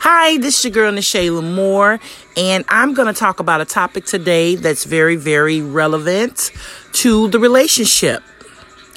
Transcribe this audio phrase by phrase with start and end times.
[0.00, 1.98] Hi, this is your girl Ne'che La'mour,
[2.36, 6.52] and I'm going to talk about a topic today that's very, very relevant
[6.92, 8.22] to the relationship.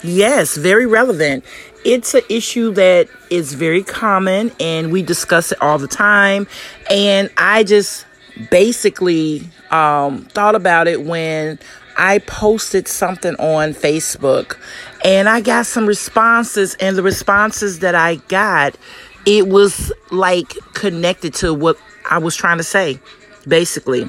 [0.04, 1.44] Yes, very relevant.
[1.84, 6.46] It's an issue that is very common, and we discuss it all the time.
[6.88, 8.06] And I just
[8.52, 11.58] basically um, thought about it when
[11.98, 14.56] I posted something on Facebook,
[15.04, 18.78] and I got some responses, and the responses that I got
[19.26, 21.78] it was like connected to what
[22.10, 23.00] I was trying to say,
[23.48, 24.06] basically.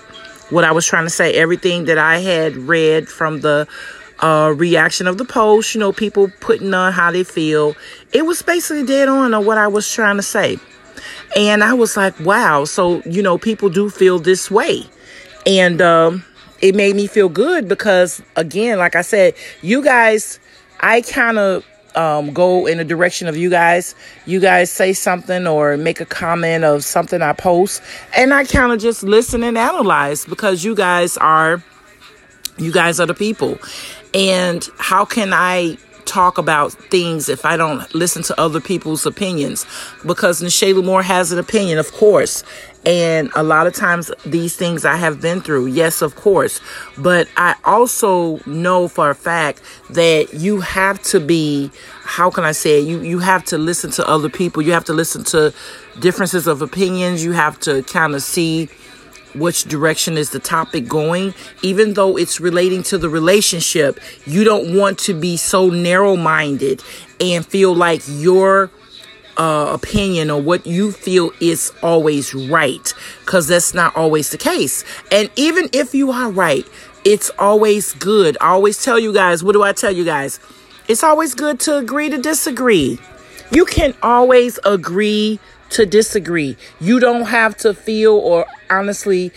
[0.50, 3.66] What I was trying to say, everything that I had read from the
[4.20, 7.74] uh, reaction of the post, you know, people putting on how they feel,
[8.12, 10.58] it was basically dead on on what I was trying to say.
[11.36, 14.84] And I was like, wow, so, you know, people do feel this way.
[15.46, 16.24] And um,
[16.60, 20.38] it made me feel good because, again, like I said, you guys,
[20.80, 23.94] I kind of um, go in the direction of you guys.
[24.26, 27.82] You guys say something or make a comment of something I post,
[28.16, 31.62] and I kind of just listen and analyze because you guys are,
[32.58, 33.58] you guys are the people.
[34.14, 39.66] And how can I talk about things if I don't listen to other people's opinions?
[40.04, 42.44] Because Ne'che La'mour has an opinion, of course.
[42.84, 46.60] And a lot of times these things I have been through, yes, of course.
[46.98, 51.70] But I also know for a fact that you have to be,
[52.02, 52.86] how can I say it?
[52.86, 54.62] You, you have to listen to other people.
[54.62, 55.54] You have to listen to
[56.00, 57.22] differences of opinions.
[57.24, 58.68] You have to kind of see
[59.34, 64.76] which direction is the topic going, even though it's relating to the relationship, you don't
[64.76, 66.82] want to be so narrow minded
[67.20, 68.70] and feel like your
[69.36, 72.94] uh, opinion or what you feel is always right,
[73.24, 74.84] because that's not always the case.
[75.10, 76.66] And even if you are right,
[77.04, 78.36] it's always good.
[78.40, 80.38] I always tell you guys, what do I tell you guys?
[80.88, 82.98] It's always good to agree to disagree.
[83.50, 86.56] You can always agree to disagree.
[86.80, 89.30] You don't have to feel or honestly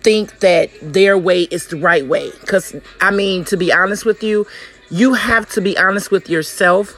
[0.00, 2.30] think that their way is the right way.
[2.40, 4.46] Because, I mean, to be honest with you,
[4.90, 6.94] you have to be honest with yourself.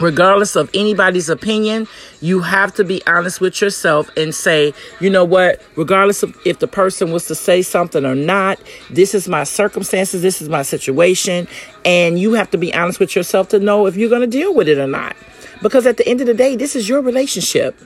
[0.00, 1.86] Regardless of anybody's opinion,
[2.20, 6.58] you have to be honest with yourself and say, you know what, regardless of if
[6.58, 8.58] the person was to say something or not,
[8.90, 11.46] this is my circumstances, this is my situation.
[11.84, 14.54] And you have to be honest with yourself to know if you're going to deal
[14.54, 15.16] with it or not.
[15.62, 17.78] Because at the end of the day, this is your relationship.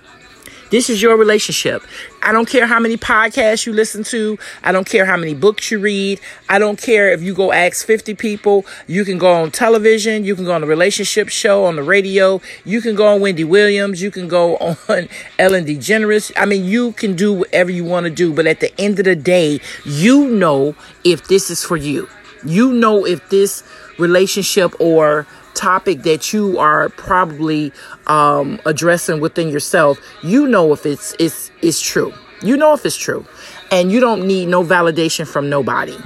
[0.69, 1.83] This is your relationship.
[2.23, 4.37] I don't care how many podcasts you listen to.
[4.65, 6.21] I don't care how many books you read.
[6.49, 8.67] I don't care if you go ask 50 people.
[8.89, 10.25] You can go on television.
[10.25, 12.41] You can go on a relationship show on the radio.
[12.65, 14.03] You can go on Wendy Williams.
[14.03, 14.77] You can go on
[15.39, 16.33] Ellen DeGeneres.
[16.37, 18.35] I mean, you can do whatever you want to do.
[18.35, 20.75] But at the end of the day, you know
[21.05, 22.09] if this is for you.
[22.45, 23.63] You know if this
[23.99, 27.73] relationship or topic that you are probably
[28.07, 32.13] um, addressing within yourself, you know if it's it's it's true.
[32.43, 33.25] You know if it's true,
[33.71, 35.97] and you don't need no validation from nobody.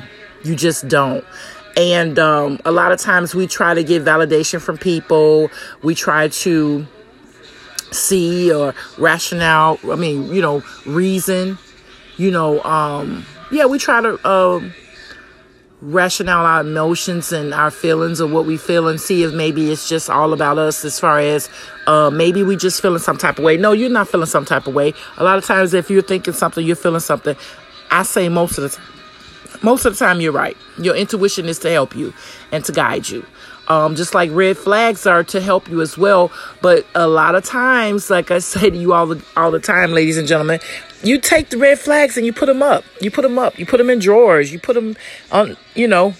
[0.44, 1.24] You just don't.
[1.76, 5.50] And um, a lot of times we try to get validation from people.
[5.82, 6.86] We try to
[7.92, 9.78] see or rationale.
[9.90, 11.58] I mean, you know, reason.
[12.16, 14.18] You know, um, yeah, we try to.
[14.26, 14.60] Uh,
[15.82, 19.88] rationale our emotions and our feelings of what we feel and see if maybe it's
[19.88, 21.48] just all about us as far as
[21.86, 23.56] uh, maybe we just feeling some type of way.
[23.56, 24.92] No, you're not feeling some type of way.
[25.16, 27.36] A lot of times if you're thinking something, you're feeling something.
[27.90, 28.86] I say most of the time.
[29.62, 30.56] Most of the time, you're right.
[30.78, 32.14] Your intuition is to help you
[32.50, 33.26] and to guide you.
[33.68, 36.32] Um, just like red flags are to help you as well.
[36.62, 39.92] But a lot of times, like I say to you all the all the time,
[39.92, 40.60] ladies and gentlemen,
[41.02, 42.84] you take the red flags and you put them up.
[43.00, 43.58] You put them up.
[43.58, 44.52] You put them in drawers.
[44.52, 44.96] You put them
[45.32, 46.14] on, you know,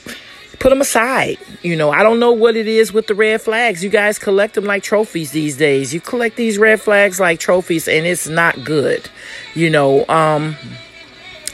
[0.59, 1.39] put them aside.
[1.63, 3.83] You know, I don't know what it is with the red flags.
[3.85, 5.93] You guys collect them like trophies these days.
[5.93, 9.09] You collect these red flags like trophies and it's not good.
[9.55, 10.57] You know, um,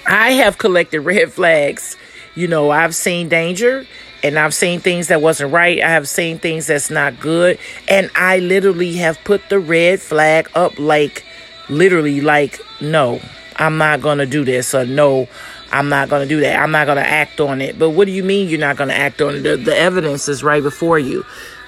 [0.06, 1.96] I have collected red flags.
[2.34, 3.86] You know, I've seen danger
[4.22, 5.80] and I've seen things that wasn't right.
[5.80, 7.58] I have seen things that's not good.
[7.88, 11.24] And I literally have put the red flag up like
[11.68, 13.20] literally like no
[13.56, 15.28] i'm not gonna do this or no
[15.72, 18.22] i'm not gonna do that i'm not gonna act on it but what do you
[18.22, 21.24] mean you're not gonna act on it the, the evidence is right before you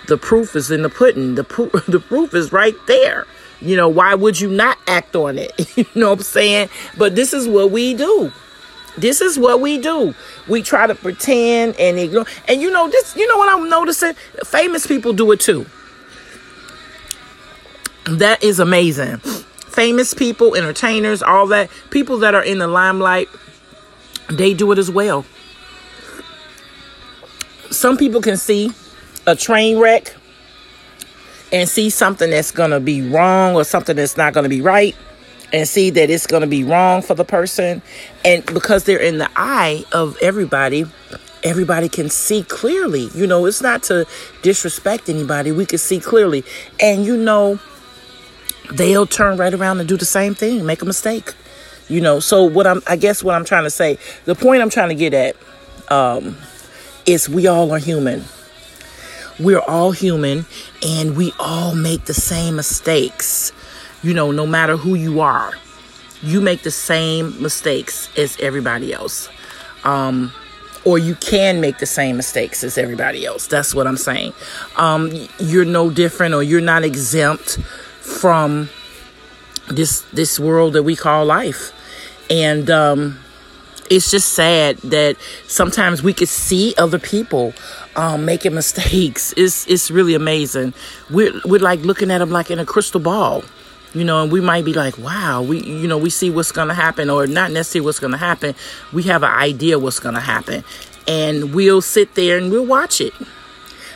[0.06, 3.26] the proof is in the pudding the proof the proof is right there
[3.60, 7.14] you know why would you not act on it you know what i'm saying but
[7.14, 8.32] this is what we do
[8.98, 10.12] this is what we do.
[10.48, 12.26] We try to pretend and ignore.
[12.48, 13.14] And you know this.
[13.14, 14.14] You know what I'm noticing?
[14.44, 15.66] Famous people do it too.
[18.06, 19.20] That is amazing
[19.78, 23.28] famous people, entertainers, all that, people that are in the limelight,
[24.28, 25.24] they do it as well.
[27.70, 28.72] Some people can see
[29.24, 30.16] a train wreck
[31.52, 34.60] and see something that's going to be wrong or something that's not going to be
[34.60, 34.96] right
[35.52, 37.80] and see that it's going to be wrong for the person.
[38.24, 40.86] And because they're in the eye of everybody,
[41.44, 43.10] everybody can see clearly.
[43.14, 44.08] You know, it's not to
[44.42, 45.52] disrespect anybody.
[45.52, 46.44] We can see clearly.
[46.80, 47.60] And you know,
[48.72, 51.34] they'll turn right around and do the same thing, make a mistake.
[51.88, 54.70] You know, so what I'm I guess what I'm trying to say, the point I'm
[54.70, 55.36] trying to get at
[55.90, 56.36] um
[57.06, 58.24] is we all are human.
[59.40, 60.46] We're all human
[60.86, 63.52] and we all make the same mistakes.
[64.02, 65.52] You know, no matter who you are,
[66.22, 69.28] you make the same mistakes as everybody else.
[69.84, 70.32] Um,
[70.84, 73.46] or you can make the same mistakes as everybody else.
[73.46, 74.32] That's what I'm saying.
[74.76, 77.58] Um, you're no different or you're not exempt
[78.08, 78.68] from
[79.68, 81.72] this this world that we call life.
[82.30, 83.18] And um,
[83.90, 85.16] it's just sad that
[85.46, 87.54] sometimes we could see other people
[87.96, 89.34] um, making mistakes.
[89.36, 90.74] It's it's really amazing.
[91.10, 93.44] We're we're like looking at them like in a crystal ball,
[93.94, 96.74] you know, and we might be like, wow, we you know we see what's gonna
[96.74, 98.54] happen, or not necessarily what's gonna happen.
[98.92, 100.64] We have an idea what's gonna happen,
[101.06, 103.14] and we'll sit there and we'll watch it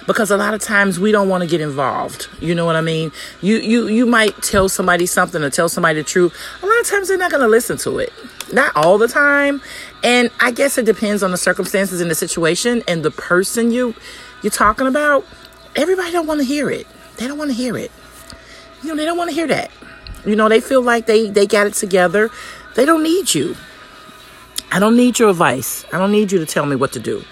[0.06, 2.28] because a lot of times we don't want to get involved.
[2.40, 3.12] You know what I mean?
[3.40, 6.34] You you you might tell somebody something or tell somebody the truth.
[6.62, 8.12] A lot of times they're not going to listen to it.
[8.52, 9.62] Not all the time.
[10.02, 13.94] And I guess it depends on the circumstances and the situation and the person you
[14.42, 15.24] you're talking about.
[15.76, 16.86] Everybody don't want to hear it.
[17.16, 17.90] They don't want to hear it.
[18.82, 19.70] You know, they don't want to hear that.
[20.26, 22.30] You know, they feel like they they got it together.
[22.74, 23.56] They don't need you.
[24.70, 25.84] I don't need your advice.
[25.92, 27.22] I don't need you to tell me what to do.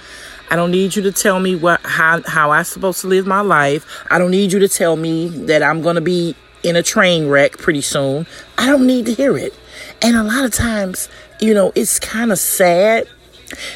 [0.50, 3.40] I don't need you to tell me what how how I'm supposed to live my
[3.40, 3.86] life.
[4.10, 7.28] I don't need you to tell me that I'm going to be in a train
[7.28, 8.26] wreck pretty soon.
[8.58, 9.54] I don't need to hear it.
[10.02, 11.08] And a lot of times,
[11.40, 13.06] you know, it's kind of sad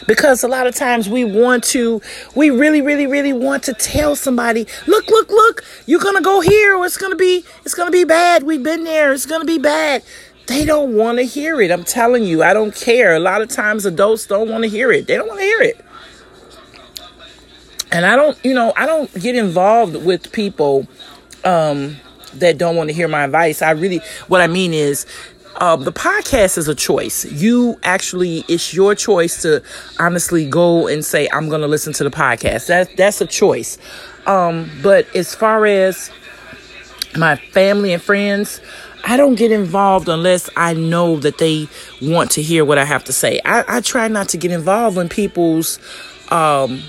[0.08, 2.00] because a lot of times we want to
[2.34, 6.76] we really really really want to tell somebody look look look you're gonna go here
[6.76, 8.42] or it's gonna be it's gonna be bad.
[8.42, 9.12] We've been there.
[9.12, 10.02] It's gonna be bad.
[10.46, 11.70] They don't want to hear it.
[11.70, 13.14] I'm telling you i don't care.
[13.14, 15.06] A lot of times adults don't want to hear it.
[15.06, 15.83] They don't want to hear it
[17.94, 20.86] and i don't you know i don't get involved with people
[21.44, 21.96] um
[22.34, 25.06] that don't want to hear my advice i really what i mean is
[25.56, 27.24] um, the podcast is a choice.
[27.30, 29.62] You actually, it's your choice to
[30.00, 32.66] honestly go and say, I'm going to listen to the podcast.
[32.66, 33.78] That, that's a choice.
[34.26, 36.10] Um, but as far as
[37.16, 38.60] my family and friends,
[39.04, 41.68] I don't get involved unless I know that they
[42.00, 43.40] want to hear what I have to say.
[43.44, 45.78] I, I try not to get involved in people's
[46.30, 46.82] um,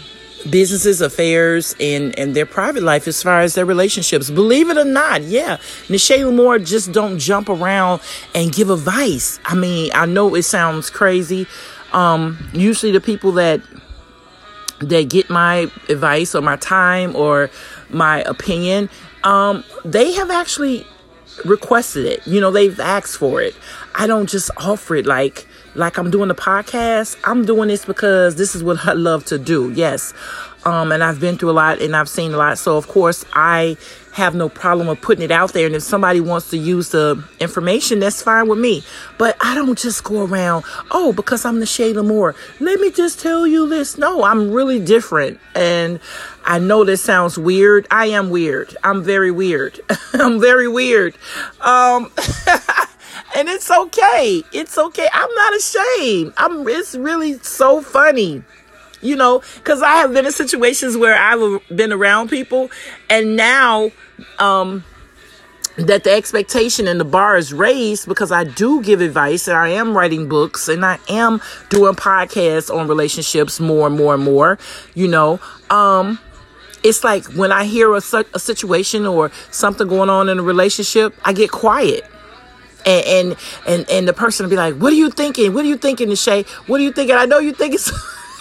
[0.50, 4.30] businesses, affairs, and, and their private life as far as their relationships.
[4.30, 5.58] Believe it or not, yeah.
[5.90, 8.02] Ne'che La'mour just don't jump around
[8.34, 9.40] and give advice.
[9.46, 11.48] I mean, I know it sounds crazy.
[11.94, 13.62] Um, usually the people that
[14.82, 17.50] that get my advice or my time or
[17.90, 18.90] my opinion,
[19.24, 20.86] um, they have actually
[21.46, 22.26] requested it.
[22.28, 23.56] You know, they've asked for it.
[23.96, 27.18] I don't just offer it like like I'm doing the podcast.
[27.24, 29.72] I'm doing this because this is what I love to do.
[29.72, 30.14] Yes.
[30.66, 32.58] Um, and I've been through a lot and I've seen a lot.
[32.58, 33.78] So of course I
[34.14, 35.66] have no problem with putting it out there.
[35.68, 38.82] And if somebody wants to use the information, that's fine with me.
[39.18, 42.34] But I don't just go around, oh, because I'm the Shayla Moore.
[42.60, 43.98] Let me just tell you this.
[43.98, 45.40] No, I'm really different.
[45.54, 46.00] And
[46.46, 47.88] I know this sounds weird.
[47.92, 48.76] I am weird.
[48.84, 49.82] I'm very weird.
[50.14, 51.16] I'm very weird.
[51.60, 52.10] Um,
[53.36, 54.44] and it's okay.
[54.52, 55.08] It's okay.
[55.14, 56.34] I'm not ashamed.
[56.38, 58.44] I'm it's really so funny.
[59.02, 62.72] You know, cuz I have been in situations where I've been around people
[63.10, 63.92] and now
[64.40, 64.84] um
[65.78, 69.70] that the expectation and the bar is raised because I do give advice and I
[69.70, 74.58] am writing books and I am doing podcasts on relationships more and more and more,
[74.94, 75.40] you know.
[75.70, 76.20] Um
[76.84, 78.02] it's like when I hear a,
[78.34, 82.06] a situation or something going on in a relationship, I get quiet
[82.86, 83.36] and and
[83.68, 85.54] and, and the person will be like, "What are you thinking?
[85.54, 86.44] What are you thinking, Shay?
[86.68, 87.16] What are you thinking?
[87.16, 87.92] I know you think it's."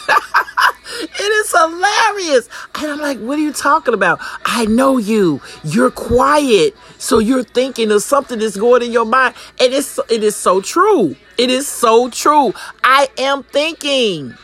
[1.00, 2.48] it is hilarious.
[2.74, 4.18] And I'm like, what are you talking about?
[4.44, 5.40] I know you.
[5.64, 6.76] You're quiet.
[6.98, 9.34] So you're thinking of something that's going in your mind.
[9.60, 11.16] And it's it is so true.
[11.38, 12.54] It is so true.
[12.82, 14.34] I am thinking.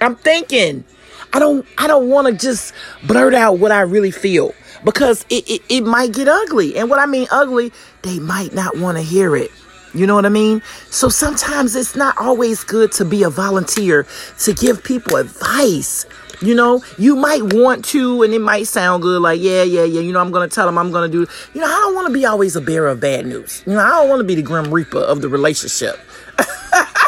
[0.00, 0.84] I'm thinking.
[1.32, 4.52] I don't I don't want to just blurt out what I really feel
[4.84, 6.76] because it, it, it might get ugly.
[6.76, 7.72] And what I mean ugly,
[8.02, 9.50] they might not want to hear it.
[9.92, 10.62] You know what I mean?
[10.90, 14.06] So sometimes it's not always good to be a volunteer
[14.40, 16.06] to give people advice.
[16.40, 20.00] You know, you might want to, and it might sound good, like, yeah, yeah, yeah,
[20.00, 21.94] you know, I'm going to tell them I'm going to do, you know, I don't
[21.94, 23.62] want to be always a bearer of bad news.
[23.66, 26.00] You know, I don't want to be the grim reaper of the relationship.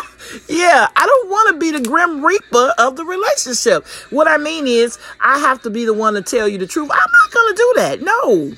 [0.48, 3.86] Yeah, I don't want to be the grim reaper of the relationship.
[4.10, 6.90] What I mean is, I have to be the one to tell you the truth.
[6.90, 8.02] I'm not going to do that.
[8.02, 8.52] No.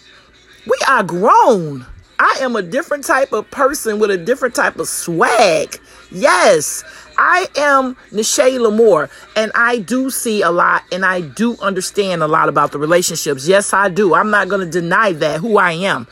[0.67, 1.87] We are grown.
[2.25, 5.78] I am a different type of person with a different type of swag.
[6.11, 6.83] Yes,
[7.19, 12.26] I am Ne'che La'mour, and I do see a lot and I do understand a
[12.26, 13.47] lot about the relationships.
[13.47, 14.14] Yes, I do.
[14.14, 16.07] I'm not going to deny that, who I am.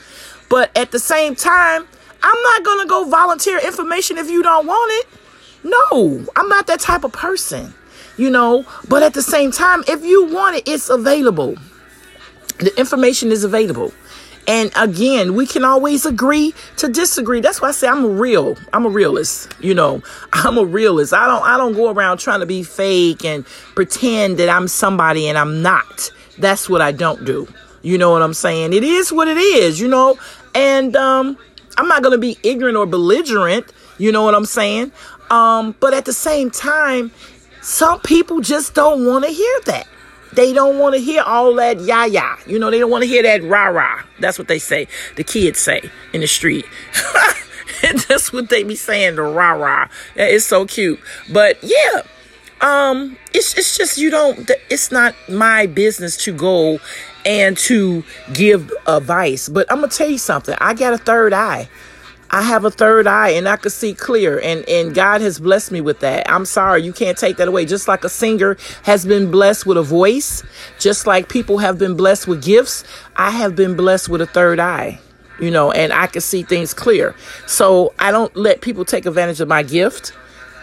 [0.51, 1.89] But at the same time,
[2.23, 5.19] I'm not going to go volunteer information if you don't want it.
[5.65, 7.73] No, I'm not that type of person,
[8.19, 8.67] you know.
[8.87, 11.57] But at the same time, if you want it, it's available.
[12.59, 13.95] The information is available.
[14.47, 17.41] And again, we can always agree to disagree.
[17.41, 18.57] That's why I say I'm real.
[18.73, 19.55] I'm a realist.
[19.61, 21.13] You know, I'm a realist.
[21.13, 25.29] I don't I don't go around trying to be fake and pretend that I'm somebody
[25.29, 26.11] and I'm not.
[26.39, 27.47] That's what I don't do.
[27.83, 28.73] You know what I'm saying?
[28.73, 30.19] It is what it is, you know?
[30.55, 31.39] And um
[31.79, 34.93] I'm not going to be ignorant or belligerent, you know what I'm saying?
[35.31, 37.13] Um but at the same time,
[37.61, 39.87] some people just don't want to hear that.
[40.35, 42.37] They don't want to hear all that yah yah.
[42.47, 44.03] You know, they don't want to hear that rah rah.
[44.19, 44.89] That's what they say.
[45.17, 46.65] The kids say in the street.
[48.09, 49.89] That's what they be saying, the rah rah.
[50.15, 51.01] It's so cute.
[51.33, 52.03] But yeah,
[52.61, 54.51] um, it's it's just you don't.
[54.71, 56.79] It's not my business to go
[57.27, 59.49] and to give advice.
[59.49, 60.55] But I'm gonna tell you something.
[60.61, 61.69] I got a third eye.
[62.35, 65.71] I have a third eye and I can see clear and and God has blessed
[65.71, 66.29] me with that.
[66.31, 67.67] I'm sorry, you can't take that away.
[67.67, 70.43] Just like a singer has been blessed with a voice,
[70.79, 72.85] just like people have been blessed with gifts,
[73.17, 74.99] I have been blessed with a third eye.
[75.41, 77.17] You know, and I can see things clear.
[77.47, 80.13] So I don't let people take advantage of my gift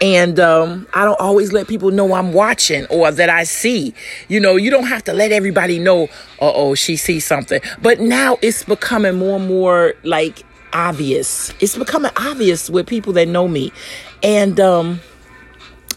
[0.01, 3.93] and um, I don't always let people know I'm watching or that I see.
[4.27, 6.03] You know, you don't have to let everybody know,
[6.41, 7.61] uh oh, she sees something.
[7.81, 11.53] But now it's becoming more and more like obvious.
[11.59, 13.71] It's becoming obvious with people that know me.
[14.23, 15.01] And um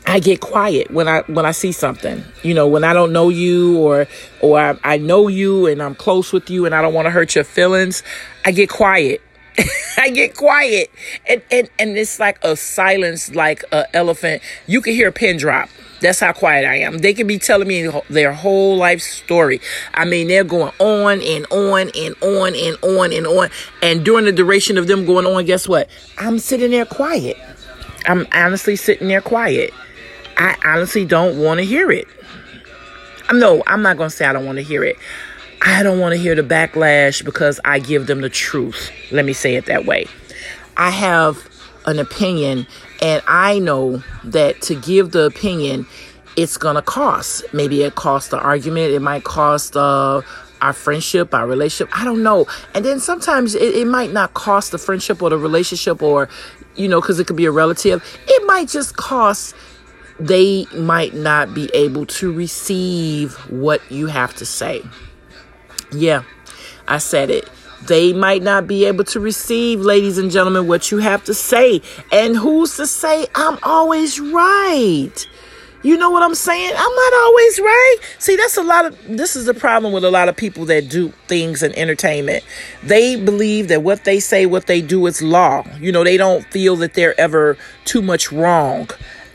[0.06, 2.24] I get quiet when I when I see something.
[2.42, 4.06] You know, when I don't know you or
[4.40, 7.10] or I, I know you and I'm close with you and I don't want to
[7.10, 8.02] hurt your feelings,
[8.44, 9.22] I get quiet.
[9.98, 10.90] I get quiet.
[11.28, 14.42] And, and and it's like a silence like a elephant.
[14.66, 15.68] You can hear a pin drop.
[16.02, 16.98] That's how quiet I am.
[16.98, 19.60] They can be telling me their whole life story.
[19.94, 23.48] I mean, they're going on and on and on and on and on.
[23.82, 25.88] And during the duration of them going on, guess what?
[26.18, 27.38] I'm sitting there quiet.
[28.06, 29.72] I'm honestly sitting there quiet.
[30.36, 32.08] I honestly don't want to hear it.
[33.32, 34.96] No, I'm not going to say I don't want to hear it.
[35.62, 38.90] I don't want to hear the backlash because I give them the truth.
[39.12, 40.06] Let me say it that way.
[40.76, 41.48] I have
[41.86, 42.66] an opinion
[43.02, 45.86] and I know that to give the opinion,
[46.36, 47.44] it's going to cost.
[47.52, 48.92] Maybe it costs the argument.
[48.92, 50.22] It might cost uh,
[50.60, 51.94] our friendship, our relationship.
[51.98, 52.46] I don't know.
[52.74, 56.28] And then sometimes it, it might not cost the friendship or the relationship or,
[56.76, 58.02] you know, because it could be a relative.
[58.28, 59.56] It might just cost
[60.20, 64.82] they might not be able to receive what you have to say.
[65.90, 66.22] Yeah,
[66.86, 67.48] I said it
[67.86, 71.82] they might not be able to receive, ladies and gentlemen, what you have to say.
[72.10, 75.26] And who's to say I'm always right?
[75.82, 76.72] You know what I'm saying?
[76.76, 77.96] I'm not always right.
[78.18, 80.88] See, that's a lot of this is the problem with a lot of people that
[80.88, 82.44] do things in entertainment.
[82.84, 85.64] They believe that what they say, what they do is law.
[85.80, 88.90] You know, they don't feel that they're ever too much wrong.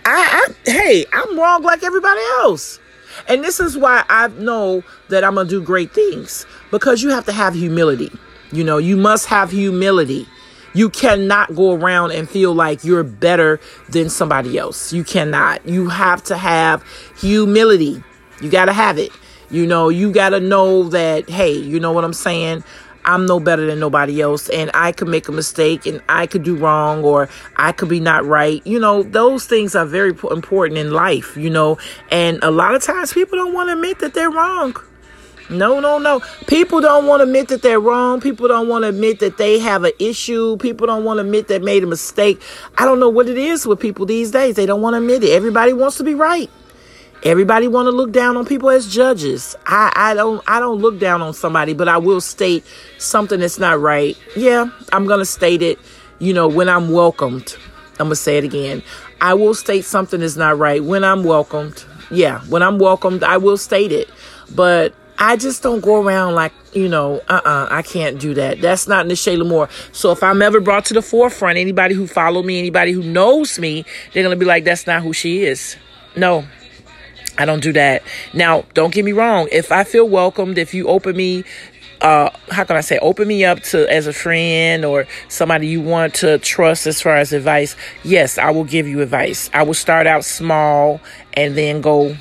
[0.05, 2.79] I, I hey, I'm wrong like everybody else.
[3.27, 7.09] And this is why I know that I'm going to do great things because you
[7.09, 8.11] have to have humility.
[8.51, 10.27] You know, you must have humility.
[10.73, 14.93] You cannot go around and feel like you're better than somebody else.
[14.93, 15.67] You cannot.
[15.67, 16.83] You have to have
[17.19, 18.03] humility.
[18.41, 19.11] You got to have it.
[19.49, 22.63] You know, you got to know that, hey, you know what I'm saying?
[23.05, 26.43] I'm no better than nobody else and I could make a mistake and I could
[26.43, 28.61] do wrong or I could be not right.
[28.67, 31.77] You know, those things are very important in life, you know,
[32.11, 34.75] and a lot of times people don't want to admit that they're wrong.
[35.49, 36.21] No, no, no.
[36.47, 38.19] People don't want to admit that they're wrong.
[38.19, 40.57] People don't want to admit that they have an issue.
[40.57, 42.41] People don't want to admit they made a mistake.
[42.77, 44.55] I don't know what it is with people these days.
[44.55, 45.31] They don't want to admit it.
[45.31, 46.49] Everybody wants to be right.
[47.23, 49.55] Everybody want to look down on people as judges.
[49.65, 52.63] I, I don't I don't look down on somebody, but I will state
[52.99, 54.15] something that's not right.
[54.35, 55.79] Yeah, I'm gonna state it,
[56.19, 57.57] you know, when I'm welcomed.
[57.93, 58.83] I'm gonna say it again.
[59.19, 61.83] I will state something is not right when I'm welcomed.
[62.11, 64.09] Yeah, when I'm welcomed, I will state it.
[64.53, 68.61] But I just don't go around like, you know, uh uh I can't do that.
[68.61, 69.69] That's not Ne'che La'mour.
[69.95, 73.57] So if I'm ever brought to the forefront, anybody who follow me, anybody who knows
[73.57, 73.83] me,
[74.13, 75.75] they're going to be like, that's not who she is.
[76.15, 76.45] No,
[77.37, 78.03] I don't do that.
[78.33, 79.47] Now, don't get me wrong.
[79.51, 81.43] If I feel welcomed, if you open me,
[82.01, 85.81] uh, how can I say, open me up to as a friend or somebody you
[85.81, 89.49] want to trust as far as advice, yes, I will give you advice.
[89.53, 91.01] I will start out small
[91.33, 92.15] and then go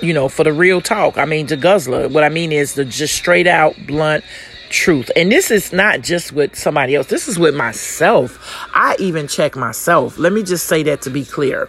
[0.00, 1.18] you know, for the real talk.
[1.18, 2.08] I mean, the guzzler.
[2.08, 4.24] What I mean is the just straight out, blunt,
[4.70, 5.10] truth.
[5.16, 8.38] And this is not just with somebody else, this is with myself.
[8.74, 10.18] I even check myself.
[10.18, 11.68] Let me just say that to be clear.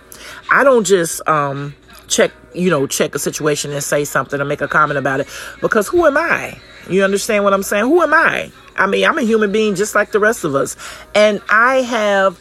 [0.51, 1.75] I don't just um
[2.07, 5.27] check, you know, check a situation and say something or make a comment about it
[5.61, 6.59] because who am I?
[6.89, 7.85] You understand what I'm saying?
[7.85, 8.51] Who am I?
[8.75, 10.75] I mean, I'm a human being just like the rest of us.
[11.13, 12.39] And I have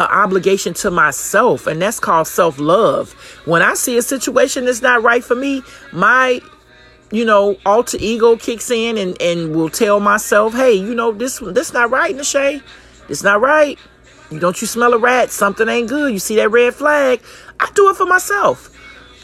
[0.00, 3.12] obligation to myself, and that's called self love.
[3.44, 5.62] When I see a situation that's not right for me,
[5.92, 6.40] my
[7.10, 11.38] you know, alter ego kicks in and, and will tell myself, hey, you know, this
[11.38, 12.62] this not right, Nashay.
[13.08, 13.78] It's not right.
[14.30, 15.30] You don't you smell a rat?
[15.30, 16.12] Something ain't good.
[16.12, 17.22] You see that red flag?
[17.58, 18.74] I do it for myself.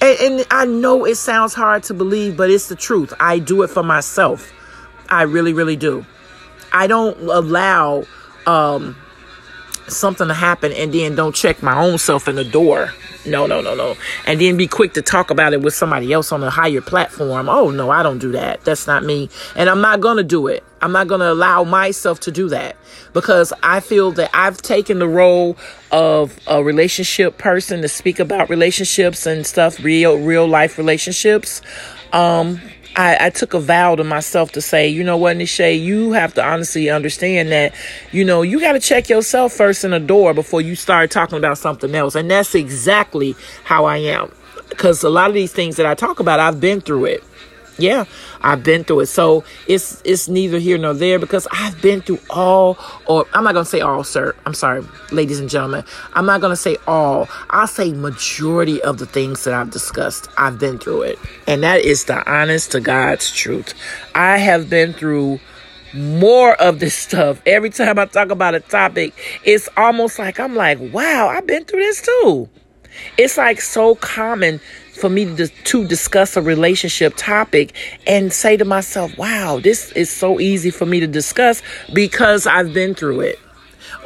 [0.00, 3.12] And, and I know it sounds hard to believe, but it's the truth.
[3.20, 4.52] I do it for myself.
[5.10, 6.06] I really, really do.
[6.72, 8.04] I don't allow
[8.46, 8.96] um,
[9.88, 12.92] something to happen and then don't check my own self in the door.
[13.26, 13.96] No, no, no, no.
[14.26, 17.48] And then be quick to talk about it with somebody else on a higher platform.
[17.48, 18.64] Oh, no, I don't do that.
[18.64, 19.30] That's not me.
[19.56, 20.62] And I'm not going to do it.
[20.82, 22.76] I'm not going to allow myself to do that
[23.14, 25.56] because I feel that I've taken the role
[25.90, 31.62] of a relationship person to speak about relationships and stuff, real, real life relationships.
[32.12, 32.60] Um,
[32.96, 36.34] I, I, took a vow to myself to say, you know what, Nisha, you have
[36.34, 37.74] to honestly understand that,
[38.12, 41.38] you know, you got to check yourself first in the door before you start talking
[41.38, 42.14] about something else.
[42.14, 43.34] And that's exactly
[43.64, 44.32] how I am.
[44.68, 47.24] Because a lot of these things that I talk about, I've been through it.
[47.78, 48.04] Yeah,
[48.40, 49.06] I've been through it.
[49.06, 53.54] So it's it's neither here nor there because I've been through all or I'm not
[53.54, 54.34] gonna say all, sir.
[54.46, 55.84] I'm sorry, ladies and gentlemen.
[56.12, 57.28] I'm not gonna say all.
[57.50, 60.28] I'll say majority of the things that I've discussed.
[60.38, 61.18] I've been through it.
[61.46, 63.74] And that is the honest to God's truth.
[64.14, 65.40] I have been through
[65.94, 67.40] more of this stuff.
[67.46, 69.14] Every time I talk about a topic,
[69.44, 72.48] it's almost like I'm like, wow, I've been through this too.
[73.16, 74.60] It's like so common
[74.94, 77.74] for me to, to discuss a relationship topic
[78.06, 82.72] and say to myself, wow, this is so easy for me to discuss because I've
[82.72, 83.40] been through it.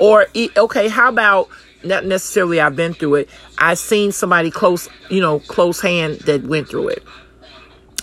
[0.00, 0.26] Or,
[0.56, 1.48] okay, how about
[1.84, 3.30] not necessarily I've been through it.
[3.58, 7.04] I've seen somebody close, you know, close hand that went through it.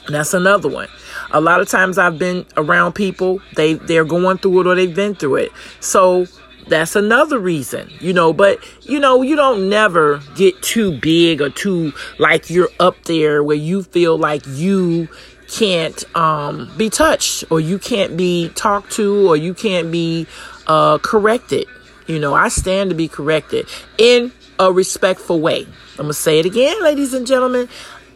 [0.08, 0.88] That's another one.
[1.32, 4.95] A lot of times I've been around people, they they're going through it or they've
[4.95, 5.52] been through it.
[5.80, 6.28] So
[6.67, 11.49] that's another reason, you know, but you know, you don't never get too big or
[11.49, 15.08] too like you're up there where you feel like you
[15.47, 20.28] can't um, be touched or you can't be talked to or you can't be
[20.67, 21.67] uh, corrected.
[22.08, 25.67] You know, I stand to be corrected in a respectful way.
[25.97, 27.69] I'm to say it again, ladies and gentlemen.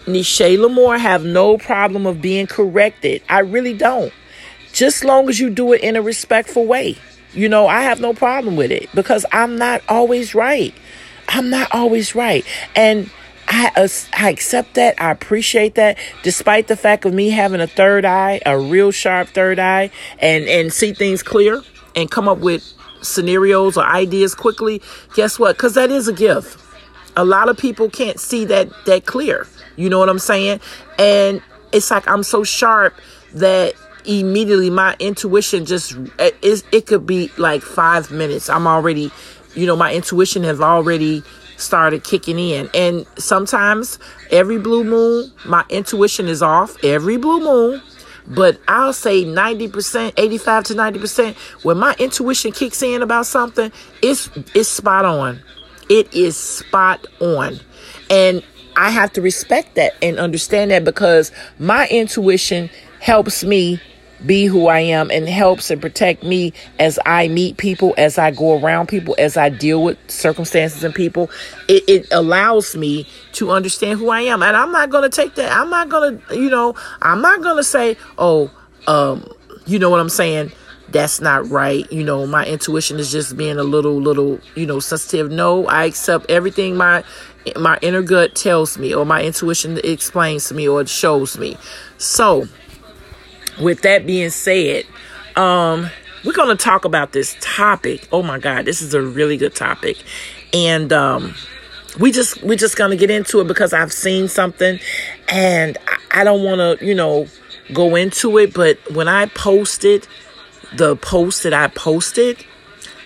[0.07, 3.21] Ne'che La'mour have no problem of being corrected.
[3.29, 4.11] I really don't.
[4.73, 6.97] Just long as you do it in a respectful way.
[7.33, 10.73] You know, I have no problem with it because I'm not always right.
[11.27, 12.43] I'm not always right.
[12.75, 13.09] And
[13.47, 14.99] I, uh, I accept that.
[15.01, 15.97] I appreciate that.
[16.23, 20.45] Despite the fact of me having a third eye, a real sharp third eye, and,
[20.45, 21.61] and see things clear
[21.95, 22.63] and come up with
[23.01, 24.81] scenarios or ideas quickly.
[25.15, 25.57] Guess what?
[25.57, 26.57] Because that is a gift.
[27.17, 29.47] A lot of people can't see that that clear.
[29.75, 30.59] You know what I'm saying?
[30.97, 32.93] And it's like I'm so sharp
[33.33, 33.73] that
[34.05, 39.11] immediately my intuition just it, it could be like five minutes i'm already
[39.55, 41.23] you know my intuition has already
[41.57, 43.99] started kicking in and sometimes
[44.31, 47.81] every blue moon my intuition is off every blue moon
[48.29, 53.71] but I'll say 90%, 85 to 90%, when my intuition kicks in about something,
[54.03, 55.39] it's it's spot on.
[55.89, 57.59] It is spot on.
[58.11, 58.43] And
[58.75, 63.81] I have to respect that and understand that because my intuition helps me
[64.25, 68.31] be who I am and helps and protect me as I meet people, as I
[68.31, 71.29] go around people, as I deal with circumstances and people.
[71.67, 74.43] It, it allows me to understand who I am.
[74.43, 75.51] And I'm not going to take that.
[75.51, 78.51] I'm not going to, you know, I'm not going to say, oh,
[78.87, 79.31] um,
[79.65, 80.51] you know what I'm saying?
[80.89, 81.89] That's not right.
[81.91, 85.31] You know, my intuition is just being a little, little, you know, sensitive.
[85.31, 87.03] No, I accept everything my
[87.55, 91.57] my inner gut tells me or my intuition explains to me or it shows me.
[91.97, 92.47] So,
[93.59, 94.85] with that being said,
[95.35, 95.89] um,
[96.25, 98.07] we're going to talk about this topic.
[98.11, 99.97] Oh my God, this is a really good topic.
[100.53, 101.35] And, um,
[101.97, 104.79] we just we're just gonna get into it because I've seen something
[105.27, 107.27] and I, I don't wanna, you know,
[107.73, 110.07] go into it, but when I posted
[110.75, 112.45] the post that I posted,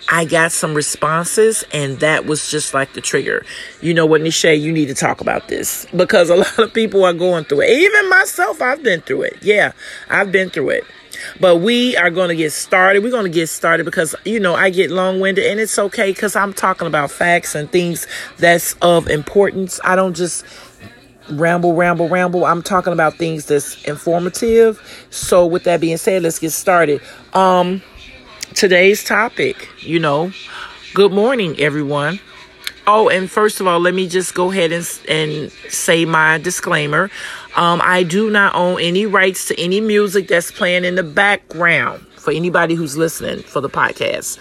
[0.09, 3.45] I got some responses, and that was just like the trigger.
[3.81, 7.03] You know what, Nisha, you need to talk about this because a lot of people
[7.05, 7.69] are going through it.
[7.69, 9.37] Even myself, I've been through it.
[9.41, 9.71] Yeah,
[10.09, 10.83] I've been through it.
[11.39, 13.03] But we are going to get started.
[13.03, 16.11] We're going to get started because, you know, I get long winded and it's okay
[16.11, 19.79] because I'm talking about facts and things that's of importance.
[19.83, 20.43] I don't just
[21.29, 22.45] ramble, ramble, ramble.
[22.45, 24.81] I'm talking about things that's informative.
[25.09, 27.01] So with that being said, let's get started.
[27.33, 27.81] Um,
[28.53, 30.31] today's topic, you know,
[30.93, 32.19] good morning, everyone.
[32.85, 37.09] Oh, and first of all, let me just go ahead and, and say my disclaimer.
[37.55, 42.05] Um, I do not own any rights to any music that's playing in the background
[42.17, 44.39] for anybody who's listening for the podcast.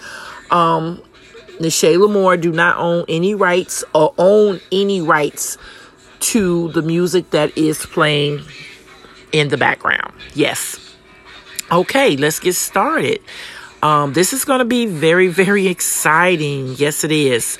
[0.51, 1.01] Um,
[1.59, 5.57] Ne'che La'mour do not own any rights or own any rights
[6.19, 8.41] to the music that is playing
[9.31, 10.13] in the background.
[10.33, 10.95] Yes.
[11.71, 13.19] Okay, let's get started.
[13.83, 16.75] Um, this is going to be very, very exciting.
[16.77, 17.59] Yes, it is.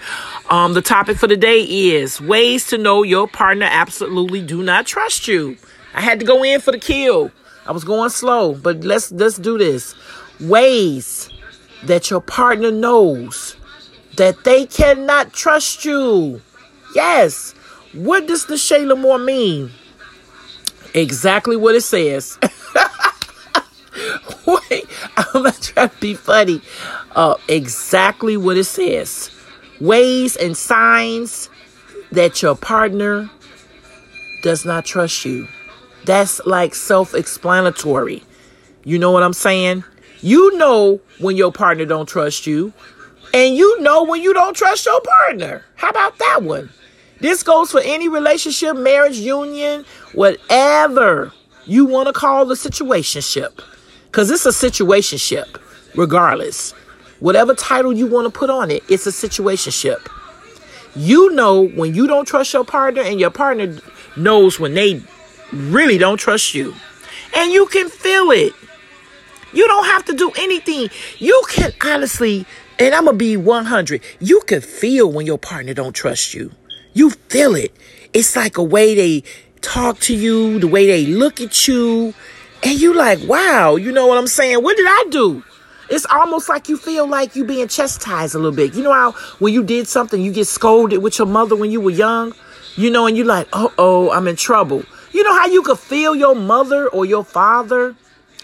[0.49, 4.86] Um, the topic for the day is ways to know your partner absolutely do not
[4.86, 5.57] trust you.
[5.93, 7.29] I had to go in for the kill.
[7.67, 9.95] I was going slow, but let's let's do this.
[10.39, 11.29] Ways
[11.83, 13.57] that your partner knows
[14.15, 16.41] that they cannot trust you.
[16.95, 17.51] Yes.
[17.91, 19.71] What does the Shayla Moore mean?
[20.93, 22.39] Exactly what it says.
[24.45, 24.86] Wait,
[25.17, 26.62] I'm not trying to be funny.
[27.15, 29.32] Uh, exactly what it says.
[29.79, 31.49] Ways and signs
[32.12, 33.29] that your partner
[34.41, 35.47] does not trust you.
[36.06, 38.23] That's like self explanatory.
[38.84, 39.84] You know what I'm saying?
[40.21, 42.73] You know when your partner don't trust you,
[43.34, 45.63] and you know when you don't trust your partner.
[45.75, 46.69] How about that one?
[47.19, 51.32] This goes for any relationship, marriage, union, whatever
[51.65, 53.62] you want to call the situationship.
[54.13, 55.60] Because it's a situationship,
[55.95, 56.73] regardless.
[57.19, 60.08] Whatever title you want to put on it, it's a situationship.
[60.95, 63.76] You know when you don't trust your partner, and your partner
[64.15, 65.02] knows when they
[65.52, 66.76] really don't trust you.
[67.36, 68.54] And you can feel it.
[69.52, 70.89] You don't have to do anything.
[71.17, 72.45] You can honestly,
[72.78, 76.52] and I'm going to be 100, you can feel when your partner don't trust you.
[76.93, 77.76] You feel it.
[78.13, 79.23] It's like a way they
[79.62, 82.13] talk to you, the way they look at you,
[82.65, 84.63] and you like, wow, you know what I'm saying?
[84.63, 85.43] What did I do?
[85.89, 88.73] It's almost like you feel like you being chastised a little bit.
[88.73, 91.82] You know how when you did something, you get scolded with your mother when you
[91.82, 92.34] were young,
[92.76, 94.84] you know, and you like, oh, oh, I'm in trouble.
[95.12, 97.95] You know how you could feel your mother or your father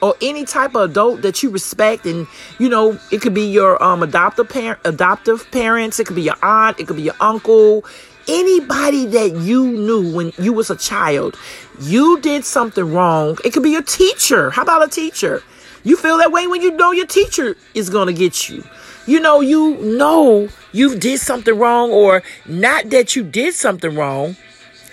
[0.01, 2.27] or any type of adult that you respect and
[2.57, 6.37] you know it could be your um adoptive parent adoptive parents it could be your
[6.41, 7.83] aunt it could be your uncle
[8.29, 11.37] anybody that you knew when you was a child,
[11.81, 13.37] you did something wrong.
[13.43, 14.51] It could be a teacher.
[14.51, 15.41] How about a teacher?
[15.83, 18.63] You feel that way when you know your teacher is going to get you.
[19.07, 24.35] You know, you know you did something wrong or not that you did something wrong.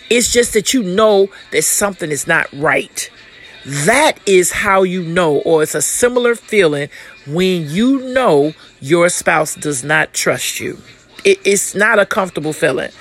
[0.09, 3.11] It's just that you know that something is not right.
[3.67, 6.89] That is how you know, or it's a similar feeling
[7.27, 10.79] when you know your spouse does not trust you.
[11.25, 12.93] It, it's not a comfortable feeling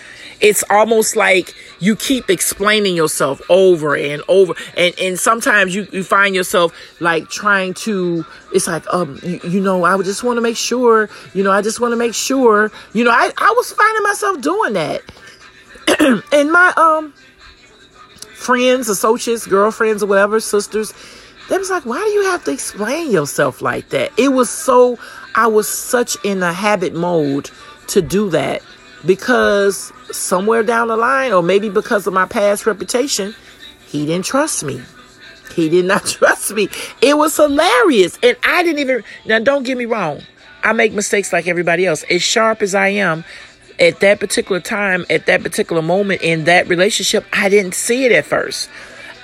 [0.46, 4.54] it's almost like you keep explaining yourself over and over.
[4.78, 9.60] And and sometimes you, you find yourself like trying to it's like um you, you
[9.60, 12.72] know i just want to make sure you know i just want to make sure
[12.94, 15.02] you know i i was finding myself doing that.
[16.32, 17.12] And my um
[18.36, 20.94] friends associates girlfriends or whatever sisters
[21.50, 24.12] they was like why do you have to explain yourself like that?
[24.16, 25.00] It was so
[25.34, 27.50] i was such in a habit mode
[27.88, 28.62] to do that
[29.06, 33.36] because somewhere down the line, or maybe because of my past reputation,
[33.86, 34.82] he didn't trust me.
[35.56, 36.70] He did not trust me.
[37.02, 38.20] It was hilarious.
[38.22, 40.22] And I didn't even, now don't get me wrong.
[40.64, 42.04] I make mistakes like everybody else.
[42.10, 43.24] As sharp as I am,
[43.80, 48.12] at that particular time, at that particular moment in that relationship, I didn't see it
[48.12, 48.70] at first.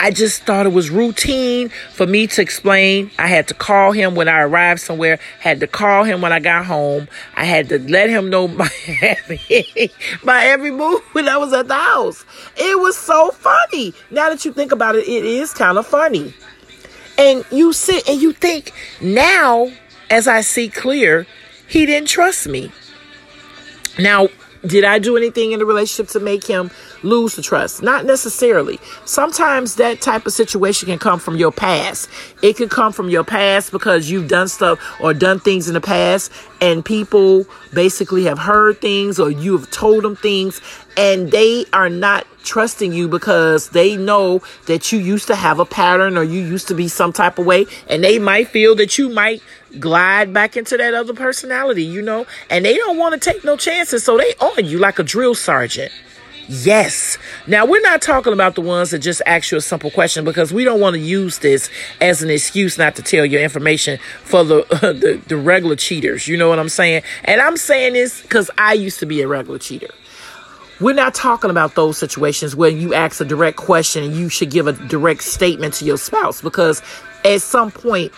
[0.01, 3.11] I just thought it was routine for me to explain.
[3.19, 6.39] I had to call him when I arrived somewhere, had to call him when I
[6.39, 7.07] got home.
[7.35, 8.67] I had to let him know my,
[10.23, 12.25] my every move when I was at the house.
[12.57, 13.93] It was so funny.
[14.09, 16.33] Now that you think about it, it is kind of funny.
[17.19, 19.71] And you sit and you think, now,
[20.09, 21.27] as I see clear,
[21.67, 22.71] he didn't trust me.
[23.99, 24.29] Now,
[24.65, 26.71] did I do anything in the relationship to make him
[27.03, 27.81] lose the trust?
[27.81, 28.79] Not necessarily.
[29.05, 32.09] Sometimes that type of situation can come from your past.
[32.41, 35.81] It could come from your past because you've done stuff or done things in the
[35.81, 40.61] past and people basically have heard things or you have told them things
[40.95, 45.65] and they are not trusting you because they know that you used to have a
[45.65, 48.97] pattern or you used to be some type of way and they might feel that
[48.97, 49.41] you might
[49.79, 53.57] glide back into that other personality, you know, and they don't want to take no
[53.57, 55.91] chances, so they on you like a drill sergeant.
[56.47, 57.17] Yes.
[57.47, 60.51] Now, we're not talking about the ones that just ask you a simple question because
[60.51, 61.69] we don't want to use this
[62.01, 66.27] as an excuse not to tell your information for the, uh, the, the regular cheaters.
[66.27, 67.03] You know what I'm saying?
[67.23, 69.87] And I'm saying this because I used to be a regular cheater.
[70.81, 74.49] We're not talking about those situations where you ask a direct question and you should
[74.49, 76.81] give a direct statement to your spouse because
[77.23, 78.11] at some point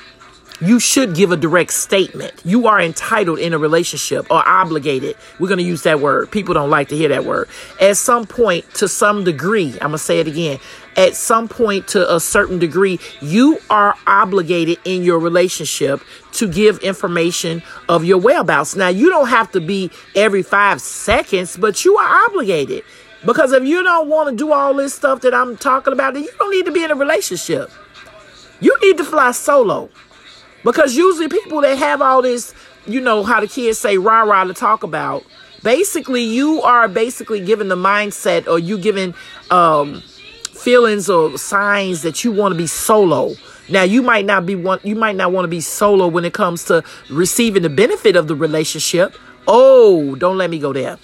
[0.62, 2.34] you should give a direct statement.
[2.46, 5.16] You are entitled in a relationship or obligated.
[5.40, 6.32] We're going to use that word.
[6.32, 7.50] People don't like to hear that word.
[7.82, 10.60] At some point, to some degree, I'm going to say it again.
[10.96, 16.02] At some point, to a certain degree, you are obligated in your relationship
[16.34, 18.76] to give information of your whereabouts.
[18.76, 22.84] Now, you don't have to be every five seconds, but you are obligated.
[23.26, 26.24] Because if you don't want to do all this stuff that I'm talking about, then
[26.24, 27.72] you don't need to be in a relationship.
[28.60, 29.90] You need to fly solo.
[30.64, 32.54] Because usually people that have all this,
[32.86, 35.24] you know, how the kids say rah rah to talk about,
[35.62, 39.14] basically you are basically given the mindset or you giving
[39.52, 40.02] um,
[40.54, 43.36] feelings or signs that you want to be solo.
[43.70, 46.34] Now you might not be one you might not want to be solo when it
[46.34, 49.16] comes to receiving the benefit of the relationship.
[49.48, 50.98] Oh, don't let me go there.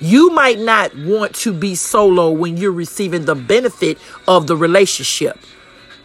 [0.00, 5.38] You might not want to be solo when you're receiving the benefit of the relationship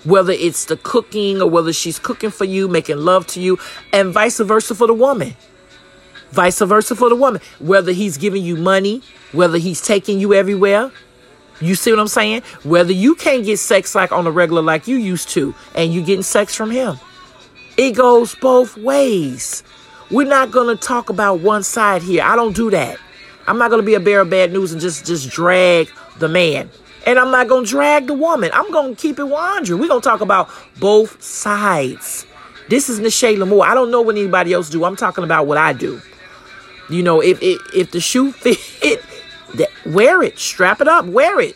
[0.05, 3.59] whether it's the cooking or whether she's cooking for you, making love to you,
[3.91, 5.35] and vice versa for the woman.
[6.31, 7.41] Vice versa for the woman.
[7.59, 10.91] Whether he's giving you money, whether he's taking you everywhere.
[11.61, 12.41] You see what I'm saying?
[12.63, 16.01] Whether you can't get sex like on a regular like you used to, and you
[16.01, 16.99] getting sex from him.
[17.77, 19.63] It goes both ways.
[20.11, 22.23] We're not gonna talk about one side here.
[22.23, 22.97] I don't do that.
[23.47, 25.89] I'm not gonna be a bearer of bad news and just just drag
[26.19, 26.69] the man.
[27.05, 28.49] And I'm not going to drag the woman.
[28.53, 29.79] I'm going to keep it 100.
[29.79, 32.25] We're going to talk about both sides.
[32.67, 33.65] This is Ne'che La'mour.
[33.65, 34.83] I don't know what anybody else do.
[34.85, 36.01] I'm talking about what I do.
[36.89, 39.03] You know, if if, if the shoe fit,
[39.85, 40.39] wear it.
[40.39, 41.05] Strap it up.
[41.05, 41.55] Wear it.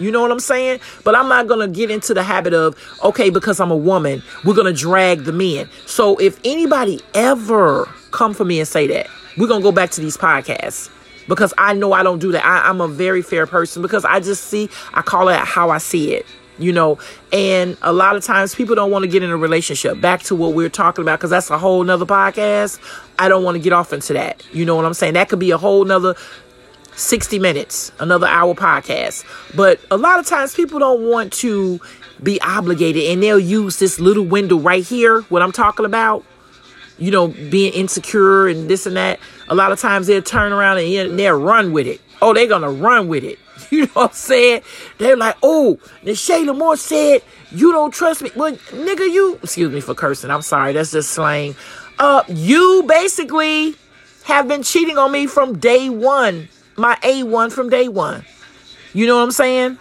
[0.00, 0.80] You know what I'm saying?
[1.04, 4.22] But I'm not going to get into the habit of, okay, because I'm a woman,
[4.44, 5.68] we're going to drag the men.
[5.86, 9.90] So if anybody ever come for me and say that, we're going to go back
[9.90, 10.90] to these podcasts
[11.28, 12.44] because I know I don't do that.
[12.44, 15.78] I, I'm a very fair person because I just see, I call it how I
[15.78, 16.26] see it
[16.58, 16.98] you know?
[17.32, 20.00] And a lot of times people don't want to get in a relationship.
[20.00, 22.78] Back to what we're talking about because that's a whole nother podcast.
[23.18, 24.44] I don't want to get off into that.
[24.52, 25.14] You know what i'm saying?
[25.14, 26.14] That could be a whole nother
[26.94, 29.24] 60 minutes another hour podcast.
[29.56, 31.80] But a lot of times people don't want to
[32.22, 36.24] be obligated and they'll use this little window right here what i'm talking about
[37.02, 39.18] you know, being insecure and this and that,
[39.52, 42.00] a lot of times they'll turn around and they'll run with it.
[42.22, 43.38] Oh, they're gonna run with it.
[43.70, 44.62] You know what I'm saying?
[44.98, 48.30] They're like, oh, Shayla Moore said, you don't trust me.
[48.36, 50.30] Well, nigga, you excuse me for cursing.
[50.30, 51.54] I'm sorry, that's just slang.
[51.98, 53.74] Uh, you basically
[54.24, 56.48] have been cheating on me from day one.
[56.76, 58.26] My A1 from day one.
[58.92, 59.78] You know what I'm saying?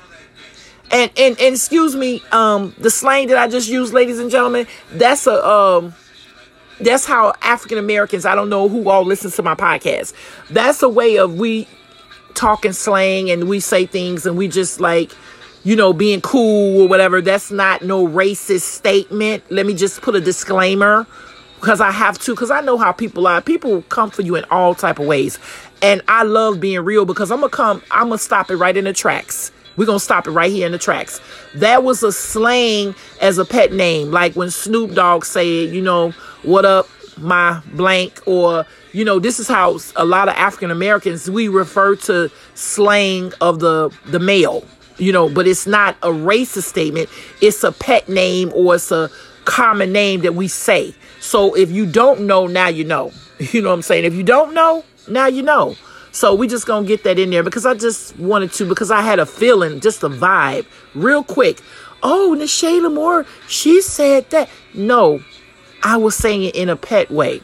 [0.92, 4.68] And and, and excuse me, um, the slang that I just used, ladies and gentlemen,
[4.92, 5.94] that's a um
[6.84, 10.14] that's how African Americans, I don't know who all listens to my podcast.
[10.50, 11.68] That's a way of we
[12.34, 15.12] talking slang and we say things and we just like,
[15.64, 17.22] you know, being cool or whatever.
[17.22, 19.44] That's not no racist statement.
[19.50, 21.06] Let me just put a disclaimer
[21.60, 23.42] because I have to because I know how people are.
[23.42, 25.38] People come for you in all type of ways.
[25.82, 28.86] And I love being real because I'm gonna come, I'm gonna stop it right in
[28.86, 29.52] the tracks.
[29.78, 31.22] We're gonna stop it right here in the tracks.
[31.56, 34.12] That was a slang as a pet name.
[34.12, 36.12] Like when Snoop Dogg said, you know,
[36.44, 41.30] what up, my blank, or, you know, this is how a lot of African Americans,
[41.30, 44.64] we refer to slang of the, the male,
[44.98, 47.10] you know, but it's not a racist statement.
[47.42, 49.10] It's a pet name or it's a
[49.46, 50.94] common name that we say.
[51.20, 53.12] So if you don't know, now you know.
[53.52, 54.06] You know what I'm saying?
[54.06, 55.76] If you don't know, now you know.
[56.12, 59.02] So we just gonna get that in there because I just wanted to because I
[59.02, 61.62] had a feeling, just a vibe, real quick.
[62.04, 64.50] Oh, Ne'che La'mour, she said that.
[64.74, 65.24] No,
[65.84, 67.42] I was saying it in a pet way.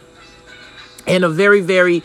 [1.06, 2.04] In a very, very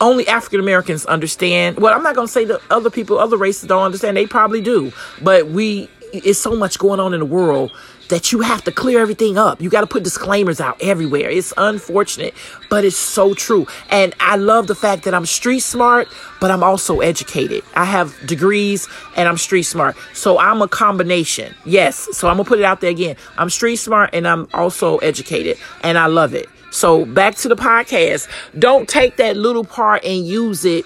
[0.00, 1.78] only African Americans understand.
[1.78, 4.16] Well, I'm not to say that other people, other races don't understand.
[4.16, 4.92] They probably do.
[5.20, 7.72] But we, it's so much going on in the world
[8.08, 9.60] that you have to clear everything up.
[9.60, 11.30] You got to put disclaimers out everywhere.
[11.30, 12.34] It's unfortunate,
[12.68, 13.66] but it's so true.
[13.90, 16.08] And I love the fact that I'm street smart,
[16.40, 17.64] but I'm also educated.
[17.74, 19.96] I have degrees and I'm street smart.
[20.12, 21.54] So I'm a combination.
[21.64, 22.08] Yes.
[22.12, 23.16] So I'm going to put it out there again.
[23.38, 26.48] I'm street smart and I'm also educated and I love it.
[26.70, 28.28] So back to the podcast.
[28.58, 30.84] Don't take that little part and use it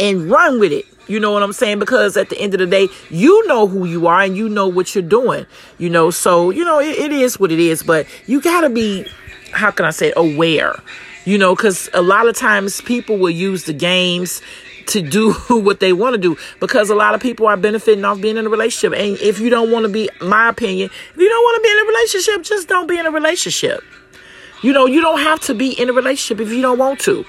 [0.00, 0.84] and run with it.
[1.08, 1.78] You know what I'm saying?
[1.78, 4.68] Because at the end of the day, you know who you are and you know
[4.68, 5.46] what you're doing.
[5.78, 8.70] You know, so, you know, it, it is what it is, but you got to
[8.70, 9.06] be,
[9.52, 10.76] how can I say, aware.
[11.24, 14.42] You know, because a lot of times people will use the games
[14.88, 18.20] to do what they want to do because a lot of people are benefiting off
[18.20, 18.98] being in a relationship.
[18.98, 21.70] And if you don't want to be, my opinion, if you don't want to be
[21.70, 23.82] in a relationship, just don't be in a relationship.
[24.62, 27.24] You know, you don't have to be in a relationship if you don't want to.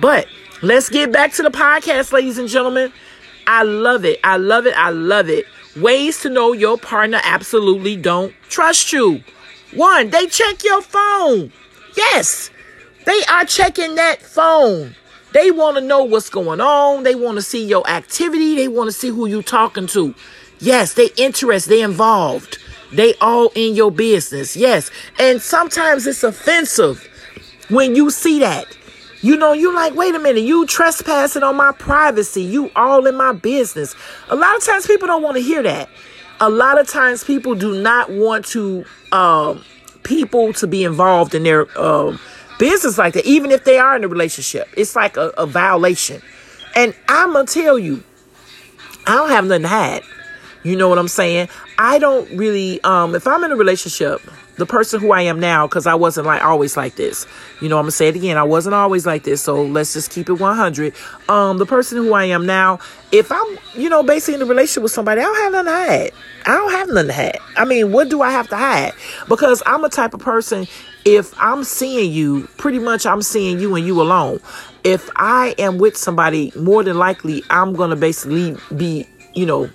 [0.00, 0.26] But
[0.64, 2.90] Let's get back to the podcast, ladies and gentlemen.
[3.46, 4.20] I love it.
[4.24, 4.74] I love it.
[4.76, 5.46] I love it.
[5.76, 9.22] Ways to know your partner absolutely don't trust you.
[9.74, 11.52] One, they check your phone.
[11.96, 12.50] Yes,
[13.06, 14.94] they are checking that phone.
[15.32, 17.02] They want to know what's going on.
[17.02, 18.54] They want to see your activity.
[18.54, 20.14] They want to see who you're talking to.
[20.60, 21.68] Yes, they interest.
[21.68, 22.58] They involved.
[22.92, 24.56] They all in your business.
[24.56, 24.92] Yes.
[25.18, 27.08] And sometimes it's offensive
[27.68, 28.66] when you see that.
[29.24, 32.42] You know, you like, wait a minute, you trespassing on my privacy.
[32.42, 33.94] You all in my business.
[34.28, 35.88] A lot of times people don't want to hear that.
[36.42, 39.64] A lot of times people do not want to um,
[40.02, 42.20] people to be involved in their um,
[42.58, 44.68] business like that, even if they are in a relationship.
[44.76, 46.20] It's like a, a violation.
[46.76, 48.02] And I'm gonna tell you,
[49.06, 50.02] I don't have nothing to hide.
[50.64, 51.48] You know what I'm saying?
[51.78, 54.20] I don't really um if I'm in a relationship,
[54.56, 57.26] the person who I am now cuz I wasn't like always like this.
[57.60, 58.36] You know, I'm to say it again.
[58.36, 59.42] I wasn't always like this.
[59.42, 60.94] So let's just keep it 100.
[61.28, 62.78] Um the person who I am now,
[63.12, 65.72] if I'm, you know, basically in a relationship with somebody, I don't have nothing to
[65.72, 66.12] hide.
[66.46, 67.38] I don't have nothing to hide.
[67.56, 68.92] I mean, what do I have to hide?
[69.28, 70.66] Because I'm a type of person
[71.04, 74.40] if I'm seeing you, pretty much I'm seeing you and you alone.
[74.84, 79.70] If I am with somebody, more than likely I'm to basically be, you know,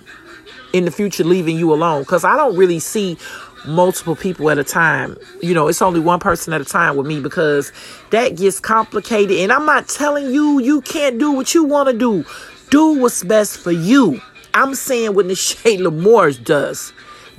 [0.72, 3.18] in the future leaving you alone because I don't really see
[3.66, 5.16] multiple people at a time.
[5.42, 7.72] You know, it's only one person at a time with me because
[8.10, 9.38] that gets complicated.
[9.38, 12.24] And I'm not telling you you can't do what you want to do.
[12.70, 14.20] Do what's best for you.
[14.54, 16.92] I'm saying what Ne'che La'mour does.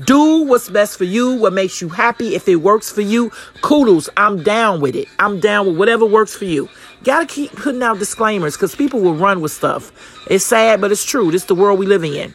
[0.05, 2.33] Do what's best for you, what makes you happy.
[2.33, 3.31] If it works for you,
[3.61, 4.09] kudos.
[4.17, 5.07] I'm down with it.
[5.19, 6.69] I'm down with whatever works for you.
[7.03, 9.91] Gotta keep putting out disclaimers because people will run with stuff.
[10.29, 11.29] It's sad, but it's true.
[11.31, 12.33] This is the world we living in.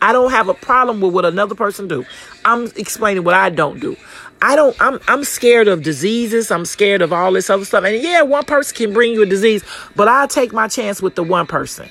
[0.00, 2.04] I don't have a problem with what another person do.
[2.44, 3.96] I'm explaining what I don't do.
[4.42, 6.50] I don't I'm I'm scared of diseases.
[6.50, 7.84] I'm scared of all this other stuff.
[7.84, 11.14] And yeah, one person can bring you a disease, but I'll take my chance with
[11.14, 11.88] the one person.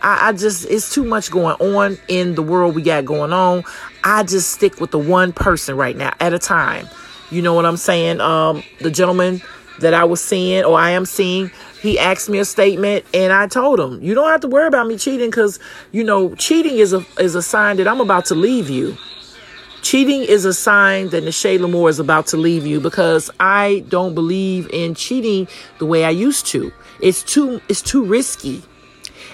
[0.00, 3.64] I, I just it's too much going on in the world we got going on.
[4.02, 6.88] I just stick with the one person right now at a time.
[7.30, 8.20] You know what I'm saying?
[8.20, 9.42] Um the gentleman
[9.80, 13.46] that I was seeing or I am seeing he asked me a statement and I
[13.48, 15.58] told him, "You don't have to worry about me cheating cuz
[15.90, 18.96] you know, cheating is a is a sign that I'm about to leave you."
[19.82, 24.14] Cheating is a sign that Ne'che La'mour is about to leave you because I don't
[24.14, 25.48] believe in cheating
[25.80, 26.72] the way I used to.
[27.00, 28.62] It's too it's too risky.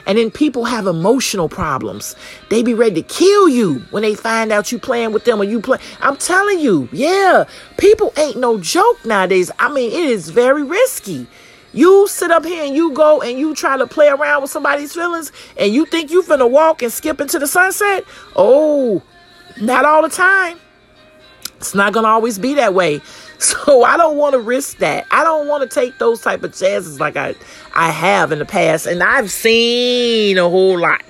[0.09, 2.17] And then people have emotional problems.
[2.49, 5.45] They be ready to kill you when they find out you playing with them or
[5.45, 5.79] you play.
[6.01, 7.45] I'm telling you, yeah,
[7.77, 9.51] people ain't no joke nowadays.
[9.59, 11.27] I mean, it is very risky.
[11.75, 14.95] You sit up here and you go and you try to play around with somebody's
[14.95, 18.05] feelings and you think you finna walk and skip into the sunset?
[18.35, 19.03] Oh,
[19.61, 20.59] not all the time.
[21.59, 23.03] It's not gonna always be that way.
[23.69, 25.07] So I don't want to risk that.
[25.13, 27.37] I don't want to take those type of chances like I
[27.73, 31.03] I have in the past, and I've seen a whole lot.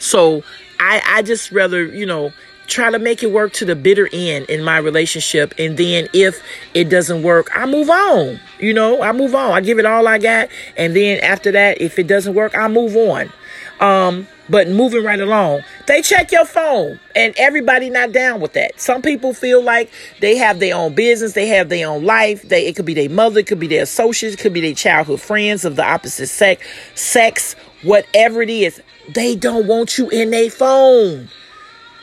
[0.00, 0.42] So
[0.80, 2.32] I I just rather you know
[2.66, 5.54] try to make it work to the bitter end in my relationship.
[5.58, 6.42] And then if
[6.74, 8.40] it doesn't work, I move on.
[8.58, 9.52] You know, I move on.
[9.52, 10.48] I give it all I got.
[10.76, 13.32] And then after that, if it doesn't work, I move on.
[13.80, 18.80] Um, but moving right along, they check your phone and everybody not down with that.
[18.80, 22.42] Some people feel like they have their own business, they have their own life.
[22.42, 24.74] They it could be their mother, it could be their associates, it could be their
[24.74, 28.80] childhood friends of the opposite sex, sex, whatever it is.
[29.14, 31.28] They don't want you in their phone.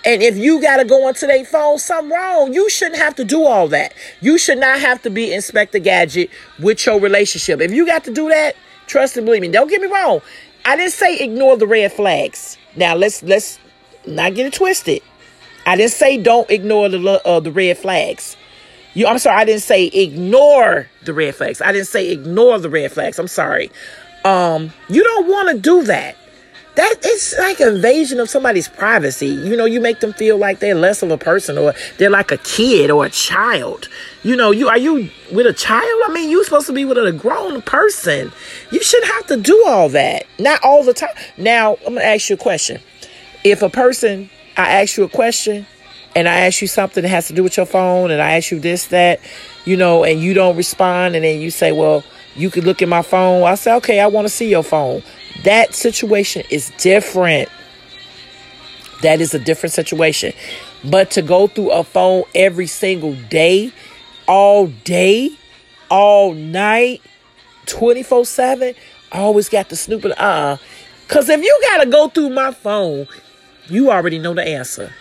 [0.05, 2.53] And if you got to go onto their phone, something wrong.
[2.53, 3.93] You shouldn't have to do all that.
[4.19, 6.29] You should not have to be Inspector Gadget
[6.59, 7.61] with your relationship.
[7.61, 9.47] If you got to do that, trust and believe me.
[9.47, 10.21] Don't get me wrong.
[10.65, 12.57] I didn't say ignore the red flags.
[12.75, 13.59] Now let's let's
[14.05, 15.01] not get it twisted.
[15.65, 18.37] I didn't say don't ignore the uh, the red flags.
[18.93, 19.41] You, I'm sorry.
[19.41, 21.61] I didn't say ignore the red flags.
[21.61, 23.17] I didn't say ignore the red flags.
[23.17, 23.71] I'm sorry.
[24.23, 26.15] Um, you don't want to do that
[26.75, 29.27] that it's like invasion of somebody's privacy.
[29.27, 32.31] You know, you make them feel like they're less of a person or they're like
[32.31, 33.89] a kid or a child.
[34.23, 36.01] You know, you are you with a child?
[36.05, 38.31] I mean, you're supposed to be with a grown person.
[38.71, 40.25] You should have to do all that.
[40.39, 41.15] Not all the time.
[41.37, 42.81] Now, I'm gonna ask you a question.
[43.43, 45.67] If a person I ask you a question
[46.15, 48.51] and I ask you something that has to do with your phone and I ask
[48.51, 49.19] you this, that,
[49.65, 52.03] you know, and you don't respond and then you say, Well,
[52.35, 53.43] you could look at my phone.
[53.43, 55.03] I say, okay, I want to see your phone.
[55.43, 57.49] That situation is different.
[59.01, 60.33] That is a different situation.
[60.83, 63.71] But to go through a phone every single day,
[64.27, 65.31] all day,
[65.89, 67.01] all night,
[67.65, 68.75] 24 7,
[69.11, 70.19] I always got to snoop it.
[70.19, 70.57] Uh
[71.07, 73.07] Because if you got to go through my phone,
[73.67, 74.91] you already know the answer.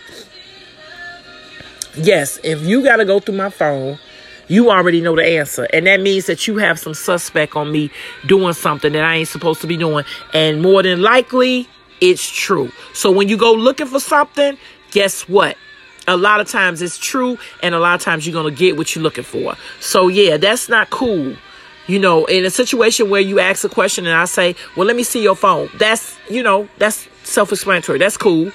[1.96, 3.98] Yes, if you got to go through my phone,
[4.52, 5.66] you already know the answer.
[5.72, 7.90] And that means that you have some suspect on me
[8.26, 10.04] doing something that I ain't supposed to be doing.
[10.34, 11.68] And more than likely,
[12.02, 12.70] it's true.
[12.92, 14.58] So when you go looking for something,
[14.90, 15.56] guess what?
[16.06, 18.76] A lot of times it's true, and a lot of times you're going to get
[18.76, 19.54] what you're looking for.
[19.80, 21.36] So, yeah, that's not cool.
[21.86, 24.96] You know, in a situation where you ask a question and I say, Well, let
[24.96, 27.98] me see your phone, that's, you know, that's self explanatory.
[27.98, 28.50] That's cool.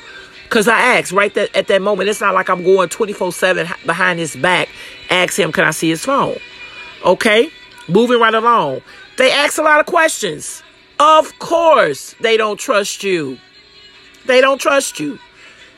[0.47, 2.09] Because I asked right that, at that moment.
[2.09, 4.69] It's not like I'm going 24 7 behind his back.
[5.09, 6.37] Ask him, Can I see his phone?
[7.03, 7.51] Okay?
[7.89, 8.81] Moving right along.
[9.17, 10.63] They ask a lot of questions.
[10.99, 13.37] Of course, they don't trust you.
[14.25, 15.19] They don't trust you.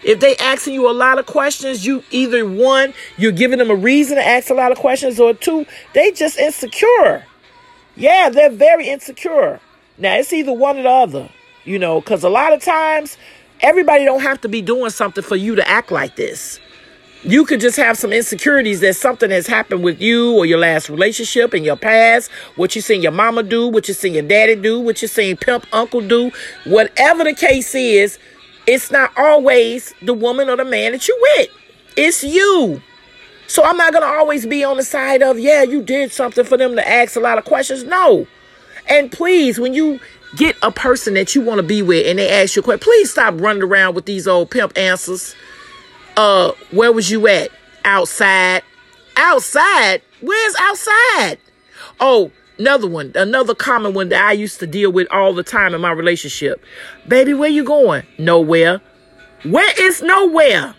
[0.03, 3.75] If they asking you a lot of questions, you either one, you're giving them a
[3.75, 7.25] reason to ask a lot of questions, or two, they just insecure.
[7.95, 9.59] Yeah, they're very insecure.
[9.97, 11.29] Now it's either one or the other,
[11.65, 13.17] you know, because a lot of times
[13.61, 16.59] everybody don't have to be doing something for you to act like this.
[17.23, 20.89] You could just have some insecurities that something has happened with you or your last
[20.89, 24.55] relationship and your past, what you seen your mama do, what you seen your daddy
[24.55, 26.31] do, what you seen pimp uncle do.
[26.63, 28.17] Whatever the case is,
[28.65, 31.49] it's not always the woman or the man that you with.
[31.97, 32.81] It's you.
[33.47, 36.45] So I'm not going to always be on the side of, yeah, you did something
[36.45, 37.83] for them to ask a lot of questions.
[37.83, 38.27] No.
[38.87, 39.99] And please, when you
[40.35, 42.79] get a person that you want to be with and they ask you a question,
[42.79, 45.35] please stop running around with these old pimp answers.
[46.15, 47.49] Uh, where was you at?
[47.85, 48.63] Outside.
[49.15, 50.01] Outside?
[50.21, 51.37] Where's outside?
[51.99, 55.73] Oh, another one, another common one that I used to deal with all the time
[55.73, 56.63] in my relationship.
[57.07, 58.03] Baby, where you going?
[58.17, 58.81] Nowhere.
[59.43, 60.75] Where is nowhere?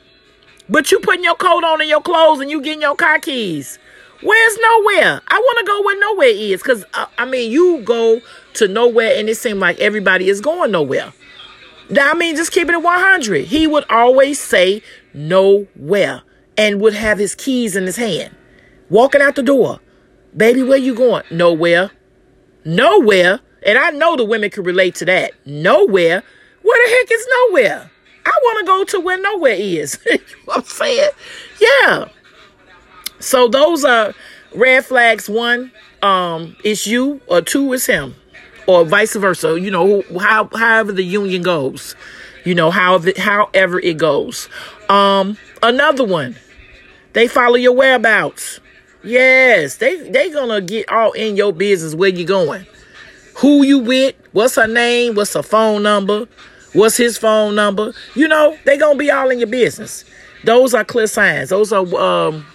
[0.68, 3.78] But you putting your coat on and your clothes and you getting your car keys.
[4.22, 5.20] Where's nowhere?
[5.28, 6.62] I want to go where nowhere is.
[6.62, 8.20] Because, uh, I mean, you go
[8.54, 11.12] to nowhere and it seems like everybody is going nowhere.
[11.98, 13.46] I mean, just keeping it at 100.
[13.46, 14.82] He would always say
[15.14, 16.22] nowhere
[16.56, 18.34] and would have his keys in his hand.
[18.90, 19.80] Walking out the door.
[20.36, 21.24] Baby, where you going?
[21.30, 21.90] Nowhere.
[22.64, 23.40] Nowhere.
[23.64, 25.32] And I know the women can relate to that.
[25.46, 26.22] Nowhere.
[26.62, 27.90] Where the heck is nowhere?
[28.26, 29.98] I want to go to where nowhere is.
[30.06, 31.10] you know I'm saying?
[31.60, 32.08] Yeah.
[33.20, 34.12] So those are
[34.54, 35.28] red flags.
[35.28, 35.70] One,
[36.02, 38.14] um, it's you, or two, is him
[38.66, 39.60] or vice versa.
[39.60, 41.96] You know, how however the union goes.
[42.44, 44.48] You know, however however it goes.
[44.88, 46.36] Um, another one.
[47.12, 48.60] They follow your whereabouts.
[49.02, 52.66] Yes, they they gonna get all in your business where you going.
[53.38, 54.14] Who you with?
[54.32, 55.14] What's her name?
[55.14, 56.28] What's her phone number?
[56.72, 57.92] What's his phone number?
[58.14, 60.04] You know, they gonna be all in your business.
[60.44, 61.48] Those are clear signs.
[61.48, 62.46] Those are um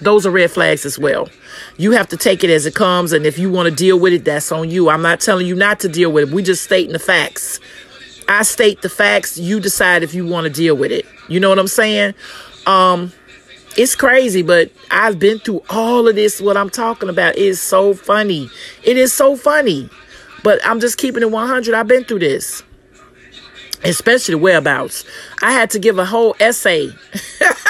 [0.00, 1.28] those are red flags as well.
[1.76, 4.12] You have to take it as it comes, and if you want to deal with
[4.12, 4.88] it, that's on you.
[4.88, 6.34] I'm not telling you not to deal with it.
[6.34, 7.60] We just stating the facts.
[8.28, 9.38] I state the facts.
[9.38, 11.04] You decide if you want to deal with it.
[11.28, 12.14] You know what I'm saying?
[12.66, 13.12] Um,
[13.76, 16.40] it's crazy, but I've been through all of this.
[16.40, 18.48] What I'm talking about is so funny.
[18.84, 19.88] It is so funny,
[20.42, 21.74] but I'm just keeping it 100.
[21.74, 22.62] I've been through this,
[23.84, 25.04] especially the whereabouts.
[25.42, 26.90] I had to give a whole essay.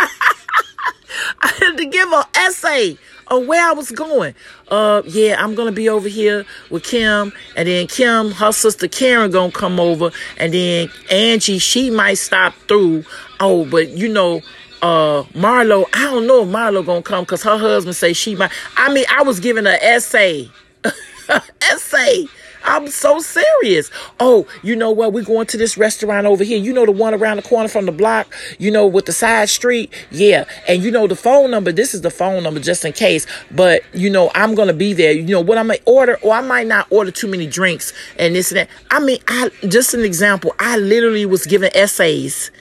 [1.80, 4.34] To give an essay of where I was going.
[4.68, 9.30] Uh, yeah, I'm gonna be over here with Kim, and then Kim, her sister Karen,
[9.30, 13.06] gonna come over, and then Angie, she might stop through.
[13.40, 14.42] Oh, but you know,
[14.82, 18.52] uh, Marlo, I don't know if Marlo gonna come because her husband say she might.
[18.76, 20.50] I mean, I was giving an essay,
[21.62, 22.26] essay
[22.70, 23.90] I'm so serious.
[24.20, 25.12] Oh, you know what?
[25.12, 26.56] We're going to this restaurant over here.
[26.56, 29.48] You know the one around the corner from the block, you know, with the side
[29.48, 29.92] street?
[30.12, 30.44] Yeah.
[30.68, 31.72] And you know the phone number.
[31.72, 33.26] This is the phone number just in case.
[33.50, 35.10] But, you know, I'm going to be there.
[35.10, 38.36] You know what I might order, or I might not order too many drinks and
[38.36, 38.68] this and that.
[38.88, 40.54] I mean, I just an example.
[40.60, 42.52] I literally was giving essays.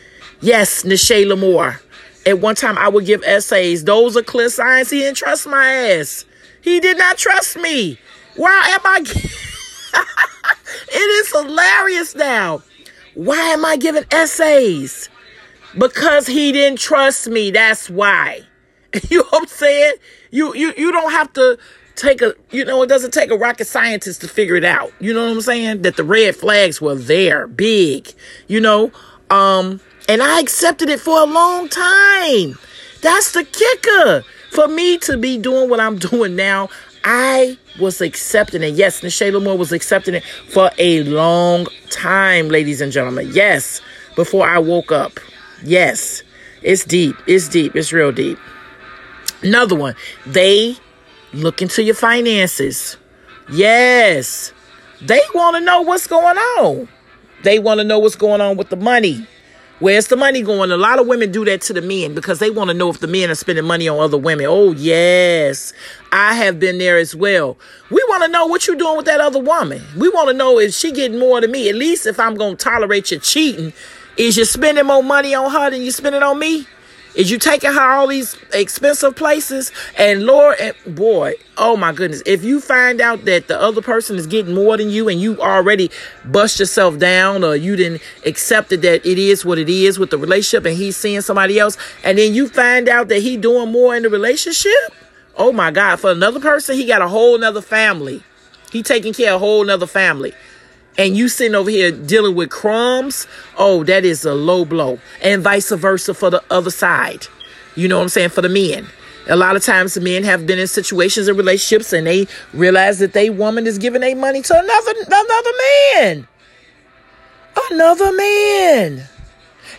[0.41, 1.79] Yes, Ne'che La'mour.
[2.25, 3.83] At one time, I would give essays.
[3.83, 4.89] Those are clear signs.
[4.89, 6.25] He didn't trust my ass.
[6.61, 7.99] He did not trust me.
[8.35, 9.03] Why am I?
[10.89, 12.61] it is hilarious now.
[13.15, 15.09] Why am I giving essays?
[15.77, 17.51] Because he didn't trust me.
[17.51, 18.41] That's why.
[19.09, 19.93] You know what I'm saying?
[20.31, 21.59] You you you don't have to
[21.95, 24.91] take a you know it doesn't take a rocket scientist to figure it out.
[24.99, 25.83] You know what I'm saying?
[25.83, 28.11] That the red flags were there, big.
[28.47, 28.91] You know,
[29.29, 32.57] um, and I accepted it for a long time.
[33.01, 34.23] That's the kicker.
[34.51, 36.69] For me to be doing what I'm doing now,
[37.03, 38.75] I was accepting it.
[38.75, 43.29] Yes, Ne'che La'mour was accepting it for a long time, ladies and gentlemen.
[43.33, 43.81] Yes,
[44.15, 45.19] before I woke up.
[45.63, 46.23] Yes,
[46.61, 47.15] it's deep.
[47.27, 47.75] It's deep.
[47.75, 48.37] It's real deep.
[49.41, 49.95] Another one.
[50.25, 50.75] They
[51.33, 52.97] look into your finances.
[53.51, 54.53] Yes.
[55.01, 56.87] They want to know what's going on.
[57.43, 59.25] They want to know what's going on with the money.
[59.79, 60.71] Where's the money going?
[60.71, 62.99] A lot of women do that to the men because they want to know if
[62.99, 64.45] the men are spending money on other women.
[64.49, 65.71] Oh, yes.
[66.11, 67.57] I have been there as well.
[67.89, 69.81] We want to know what you're doing with that other woman.
[69.97, 71.69] We want to know is she getting more than me?
[71.69, 73.73] At least if I'm going to tolerate you cheating,
[74.17, 76.67] is you spending more money on her than you spending on me?
[77.15, 79.71] Is you taking her all these expensive places?
[79.97, 84.15] And Lord, and boy, oh my goodness, if you find out that the other person
[84.15, 85.89] is getting more than you and you already
[86.25, 90.11] bust yourself down or you didn't accept it that it is what it is with
[90.11, 93.71] the relationship and he's seeing somebody else, and then you find out that he doing
[93.71, 94.93] more in the relationship,
[95.35, 98.23] oh my God, for another person, he got a whole nother family.
[98.71, 100.33] He taking care of a whole nother family
[100.99, 103.25] and you sitting over here dealing with crumbs,
[103.57, 104.99] oh, that is a low blow.
[105.21, 107.25] And vice versa for the other side.
[107.75, 108.29] You know what I'm saying?
[108.29, 108.85] For the men.
[109.29, 112.99] A lot of times the men have been in situations and relationships and they realize
[112.99, 115.51] that they woman is giving their money to another another
[115.93, 116.27] man.
[117.71, 119.03] Another man.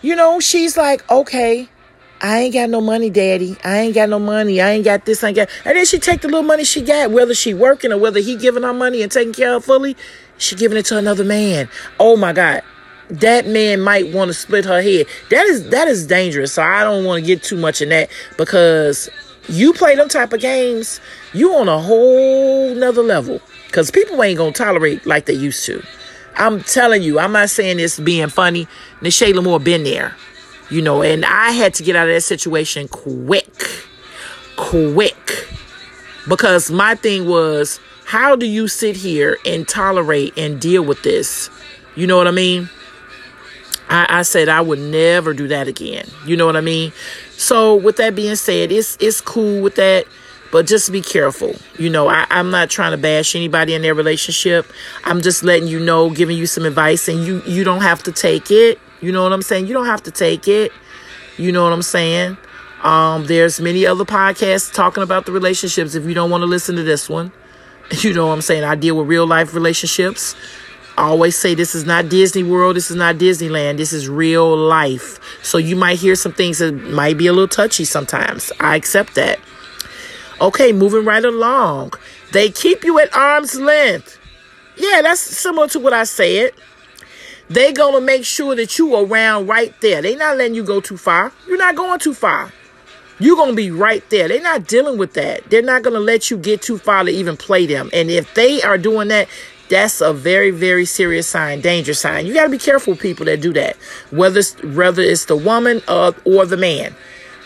[0.00, 1.68] You know, she's like, okay,
[2.22, 3.56] I ain't got no money, daddy.
[3.64, 4.60] I ain't got no money.
[4.60, 6.82] I ain't got this, I ain't got and then she take the little money she
[6.82, 9.96] got, whether she working or whether he giving her money and taking care of fully.
[10.36, 11.68] She giving it to another man.
[11.98, 12.62] Oh my God.
[13.08, 15.06] That man might want to split her head.
[15.30, 16.52] That is that is dangerous.
[16.52, 19.08] So I don't want to get too much in that because
[19.48, 21.00] you play them type of games,
[21.32, 23.40] you on a whole nother level.
[23.72, 25.82] Cause people ain't gonna tolerate like they used to.
[26.36, 28.66] I'm telling you, I'm not saying this being funny.
[29.00, 30.16] Ne'che La'mour been there.
[30.70, 33.52] You know, and I had to get out of that situation quick.
[34.56, 35.48] Quick.
[36.28, 41.50] Because my thing was how do you sit here and tolerate and deal with this?
[41.96, 42.68] You know what I mean?
[43.88, 46.06] I, I said I would never do that again.
[46.24, 46.92] You know what I mean?
[47.32, 50.06] So with that being said, it's it's cool with that
[50.50, 51.54] but just be careful.
[51.78, 54.66] You know, I, am not trying to bash anybody in their relationship.
[55.04, 58.12] I'm just letting you know, giving you some advice, and you you don't have to
[58.12, 58.78] take it.
[59.00, 59.66] You know what I'm saying?
[59.66, 60.72] You don't have to take it.
[61.36, 62.36] You know what I'm saying?
[62.82, 65.94] Um, there's many other podcasts talking about the relationships.
[65.94, 67.32] If you don't want to listen to this one,
[68.02, 68.64] You know what I'm saying?
[68.64, 70.36] I deal with real life relationships.
[70.96, 74.56] I always say this is not Disney World, this is not Disneyland, this is real
[74.56, 75.18] life.
[75.42, 78.52] So you might hear some things that might be a little touchy sometimes.
[78.60, 79.40] I accept that.
[80.40, 81.94] Okay, moving right along.
[82.32, 84.18] They keep you at arm's length.
[84.76, 86.52] Yeah, that's similar to what I said.
[87.50, 90.00] They gonna make sure that you around right there.
[90.00, 91.32] They not letting you go too far.
[91.48, 92.52] You're not going too far.
[93.18, 94.28] You're to be right there.
[94.28, 95.50] They're not dealing with that.
[95.50, 97.90] They're not to let you get too far to even play them.
[97.92, 99.28] And if they are doing that,
[99.68, 102.26] that's a very, very serious sign, danger sign.
[102.26, 103.76] You got to be careful people that do that,
[104.10, 106.94] whether it's, whether it's the woman or, or the man.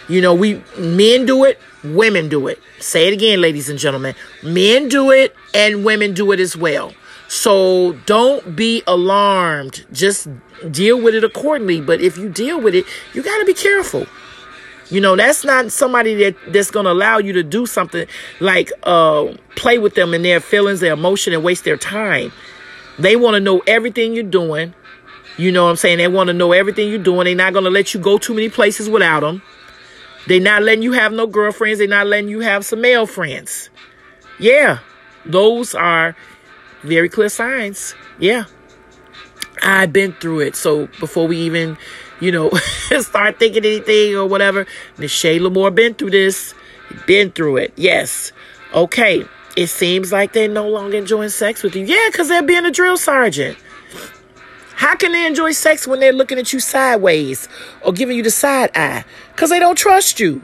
[0.09, 2.61] You know, we men do it, women do it.
[2.79, 4.15] Say it again, ladies and gentlemen.
[4.43, 6.93] Men do it and women do it as well.
[7.35, 9.85] So don't be alarmed.
[9.91, 10.29] Just
[10.71, 11.81] deal with it accordingly.
[11.81, 14.07] But if you deal with it, you got to be careful.
[14.89, 18.07] You know, that's not somebody that that's going to allow you to do something
[18.39, 22.31] like uh, play with them and their feelings, their emotion, and waste their time.
[23.01, 24.73] They want to know everything you're doing.
[25.37, 25.99] You know what I'm saying?
[25.99, 27.25] They want to know everything you're doing.
[27.25, 29.43] They're not going to let you go too many places without them.
[30.29, 31.81] They're not letting you have no girlfriends.
[31.81, 33.71] They're not letting you have some male friends.
[34.39, 34.79] Yeah,
[35.27, 36.15] those are
[36.85, 37.95] very clear signs.
[38.19, 38.45] Yeah.
[39.63, 40.57] I've been through it.
[40.57, 41.79] So before we even
[42.21, 42.51] you know,
[43.01, 44.67] start thinking anything or whatever.
[44.99, 46.55] Ne'che La'mour been through this,
[47.07, 47.73] been through it.
[47.77, 48.33] Yes.
[48.73, 49.27] Okay.
[49.57, 51.85] It seems like they're no longer enjoying sex with you.
[51.85, 53.57] Yeah, because they're being a drill sergeant.
[54.75, 57.49] How can they enjoy sex when they're looking at you sideways
[57.83, 59.05] or giving you the side eye?
[59.33, 60.43] Because they don't trust you.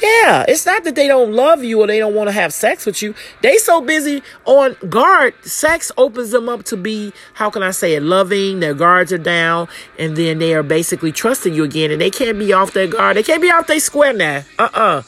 [0.00, 2.86] Yeah, it's not that they don't love you or they don't want to have sex
[2.86, 3.14] with you.
[3.42, 5.34] They so busy on guard.
[5.44, 8.60] Sex opens them up to be, how can I say it, loving.
[8.60, 9.66] Their guards are down,
[9.98, 13.16] and then they are basically trusting you again, and they can't be off their guard.
[13.16, 14.44] They can't be off their square now.
[14.58, 15.02] Uh uh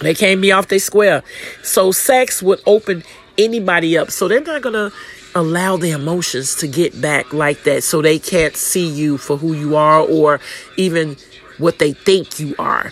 [0.00, 1.22] They can't be off their square.
[1.62, 3.04] So sex would open
[3.38, 4.10] anybody up.
[4.10, 4.90] So they're not gonna
[5.36, 7.84] allow the emotions to get back like that.
[7.84, 10.40] So they can't see you for who you are or
[10.76, 11.16] even
[11.58, 12.90] what they think you are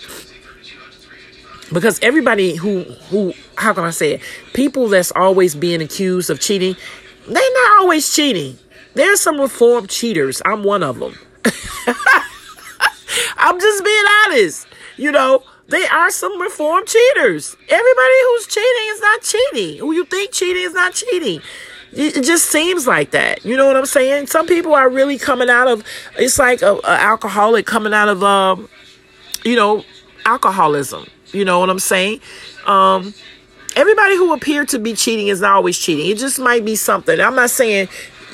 [1.72, 4.20] because everybody who who how can I say it?
[4.52, 6.76] People that's always being accused of cheating,
[7.26, 8.58] they're not always cheating.
[8.94, 10.40] There's some reformed cheaters.
[10.44, 11.14] I'm one of them.
[13.36, 14.66] I'm just being honest.
[14.96, 17.56] You know, they are some reformed cheaters.
[17.68, 19.78] Everybody who's cheating is not cheating.
[19.80, 21.40] Who you think cheating is not cheating.
[21.96, 23.44] It just seems like that.
[23.44, 24.26] You know what I'm saying?
[24.26, 25.84] Some people are really coming out of.
[26.18, 28.68] It's like a, a alcoholic coming out of, um,
[29.44, 29.84] you know,
[30.24, 31.06] alcoholism.
[31.34, 32.20] You know what I'm saying?
[32.66, 33.12] Um,
[33.76, 36.08] everybody who appeared to be cheating is not always cheating.
[36.10, 37.20] It just might be something.
[37.20, 37.88] I'm not saying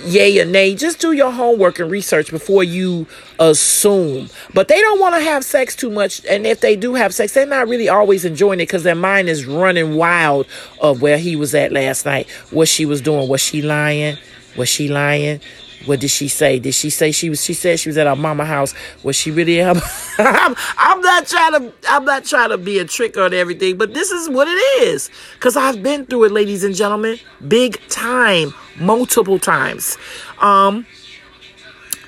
[0.05, 0.75] yay or nay.
[0.75, 3.07] Just do your homework and research before you
[3.39, 4.29] assume.
[4.55, 6.25] But they don't want to have sex too much.
[6.27, 9.29] And if they do have sex, they're not really always enjoying it because their mind
[9.29, 10.47] is running wild
[10.81, 13.29] of where he was at last night, what she was doing.
[13.29, 14.17] Was she lying?
[14.57, 15.41] Was she lying?
[15.87, 16.59] What did she say?
[16.59, 17.43] Did she say she was?
[17.43, 18.75] She said she was at our mama house.
[19.03, 19.63] Was she really?
[19.63, 19.81] I'm,
[20.19, 21.73] I'm not trying to.
[21.89, 25.11] I'm not trying to be a trick on everything, but this is what it is.
[25.41, 27.19] Cause I've been through it, ladies and gentlemen,
[27.49, 29.97] big time, multiple times.
[30.39, 30.87] Um,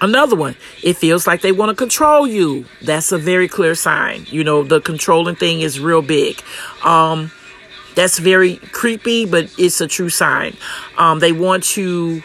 [0.03, 0.55] another one.
[0.83, 2.67] It feels like they want to control you.
[2.83, 4.27] That's a very clear sign.
[4.29, 6.43] You know, the controlling thing is real big.
[6.85, 7.31] Um,
[7.95, 10.57] that's very creepy, but it's a true sign.
[10.99, 12.23] Um, they want to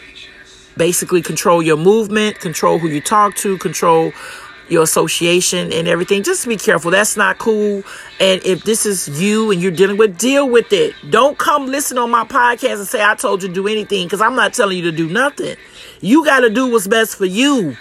[0.78, 4.12] basically control your movement, control who you talk to, control
[4.68, 6.22] your association and everything.
[6.22, 6.90] Just be careful.
[6.90, 7.82] That's not cool.
[8.20, 10.94] And if this is you and you're dealing with, deal with it.
[11.10, 14.20] Don't come listen on my podcast and say I told you to do anything because
[14.20, 15.56] I'm not telling you to do nothing.
[16.00, 17.76] You got to do what's best for you.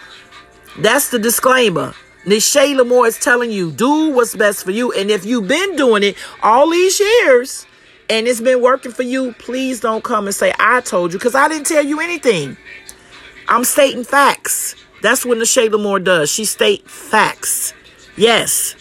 [0.80, 1.94] That's the disclaimer.
[2.26, 4.92] Ne'che La'mour is telling you, do what's best for you.
[4.92, 7.66] And if you've been doing it all these years
[8.10, 11.36] and it's been working for you, please don't come and say I told you because
[11.36, 12.58] I didn't tell you anything.
[13.48, 14.76] I'm stating facts.
[15.02, 16.30] That's what Shayla Moore does.
[16.32, 17.74] She state facts.
[18.16, 18.76] Yes.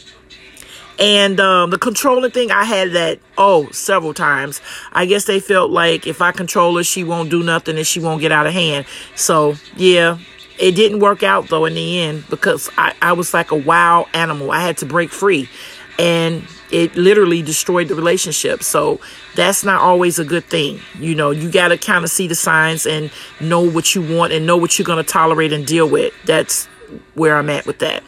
[0.98, 4.62] And um, the controlling thing, I had that, oh, several times.
[4.92, 8.00] I guess they felt like if I control her, she won't do nothing and she
[8.00, 8.86] won't get out of hand.
[9.14, 10.18] So, yeah,
[10.58, 14.06] it didn't work out, though, in the end because I, I was like a wild
[14.14, 14.50] animal.
[14.50, 15.50] I had to break free.
[15.98, 18.62] And it literally destroyed the relationship.
[18.62, 19.00] So
[19.34, 20.80] that's not always a good thing.
[20.98, 23.10] You know, you got to kind of see the signs and
[23.40, 26.12] know what you want and know what you're going to tolerate and deal with.
[26.24, 26.66] That's
[27.14, 28.02] where I'm at with that.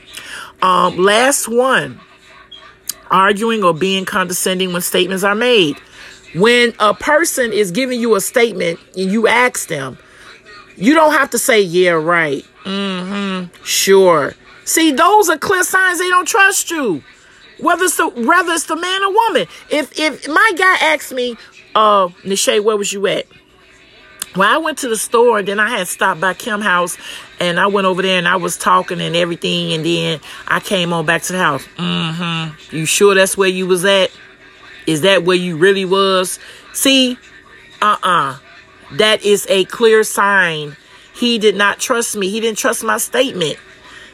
[0.62, 2.00] Um, last one
[3.10, 5.78] arguing or being condescending when statements are made.
[6.34, 9.98] When a person is giving you a statement and you ask them,
[10.76, 12.44] you don't have to say, yeah, right.
[12.64, 13.64] Mm-hmm.
[13.64, 14.34] Sure.
[14.64, 17.02] See, those are clear signs they don't trust you.
[17.60, 19.46] Whether it's the whether it's the man or woman.
[19.70, 21.36] If if my guy asked me,
[21.74, 23.26] uh, where was you at?
[24.36, 26.96] Well, I went to the store and then I had stopped by Kim house
[27.40, 30.92] and I went over there and I was talking and everything and then I came
[30.92, 31.66] on back to the house.
[31.76, 32.76] Mm-hmm.
[32.76, 34.10] You sure that's where you was at?
[34.86, 36.38] Is that where you really was?
[36.72, 37.18] See,
[37.82, 38.38] uh-uh.
[38.92, 40.76] That is a clear sign.
[41.14, 42.30] He did not trust me.
[42.30, 43.58] He didn't trust my statement.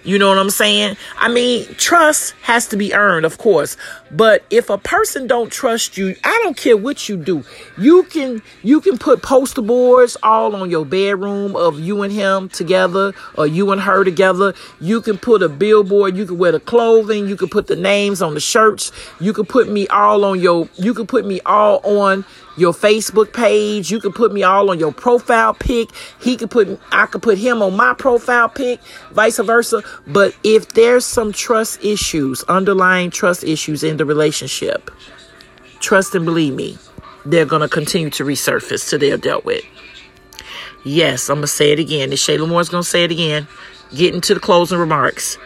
[0.05, 0.97] You know what I'm saying?
[1.17, 3.79] I mean, trust has to be earned, of course.
[4.11, 7.43] But if a person don't trust you, I don't care what you do.
[7.79, 12.51] You can you can put poster boards all on your bedroom of you and him
[12.51, 14.55] together or you and her together.
[14.79, 18.21] You can put a billboard, you can wear the clothing, you can put the names
[18.21, 18.93] on the shirts.
[19.21, 22.27] You can put me all on your you can put me all on
[22.57, 23.91] your Facebook page.
[23.91, 25.91] You can put me all on your profile pic.
[26.21, 28.81] He could put I could put him on my profile pic,
[29.13, 29.83] vice versa.
[30.07, 34.91] But if there's some trust issues, underlying trust issues in the relationship,
[35.81, 36.79] trust and believe me,
[37.25, 39.65] they're gonna continue to resurface till they're dealt with.
[40.85, 42.11] Yes, I'm gonna say it again.
[42.11, 43.49] And Shayla Moore's gonna say it again.
[43.95, 45.39] Getting to the closing remarks.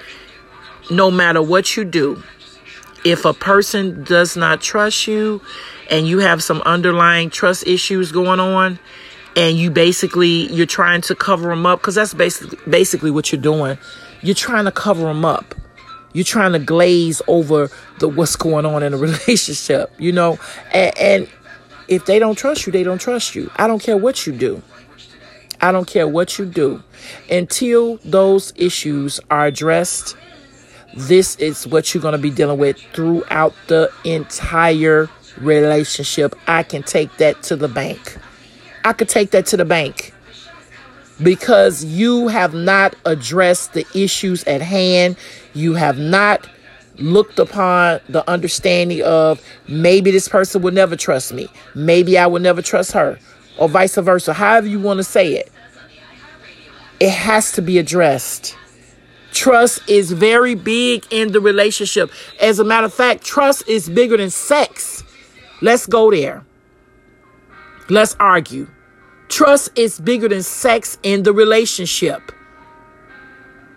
[0.91, 2.23] No matter what you do,
[3.05, 5.41] if a person does not trust you
[5.91, 8.79] and you have some underlying trust issues going on
[9.37, 13.41] and you basically you're trying to cover them up because that's basically basically what you're
[13.41, 13.79] doing.
[14.23, 15.55] You're trying to cover them up.
[16.13, 17.71] You're trying to glaze over
[18.01, 20.39] the what's going on in a relationship you know?
[20.73, 21.29] And, and
[21.87, 23.51] if they don't trust you they don't trust you.
[23.57, 24.63] I don't care what you do.
[25.61, 26.83] I don't care what you do.
[27.31, 30.17] Until those issues are addressed
[30.95, 35.09] this is what you're going to be dealing with throughout the entire
[35.39, 36.35] relationship.
[36.47, 38.19] I can take that to the bank.
[38.85, 40.15] I could take that to the bank
[41.23, 45.17] because you have not addressed the issues at hand.
[45.55, 46.49] You have not
[46.99, 51.49] looked upon the understanding of maybe this person will never trust me.
[51.75, 53.19] Maybe I will never trust her,
[53.59, 54.33] or vice versa.
[54.33, 55.53] However, you want to say it,
[57.01, 58.57] it has to be addressed.
[59.39, 62.11] Trust is very big in the relationship.
[62.41, 65.05] As a matter of fact, trust is bigger than sex.
[65.63, 66.45] Let's go there.
[67.89, 68.67] Let's argue.
[69.29, 72.33] Trust is bigger than sex in the relationship.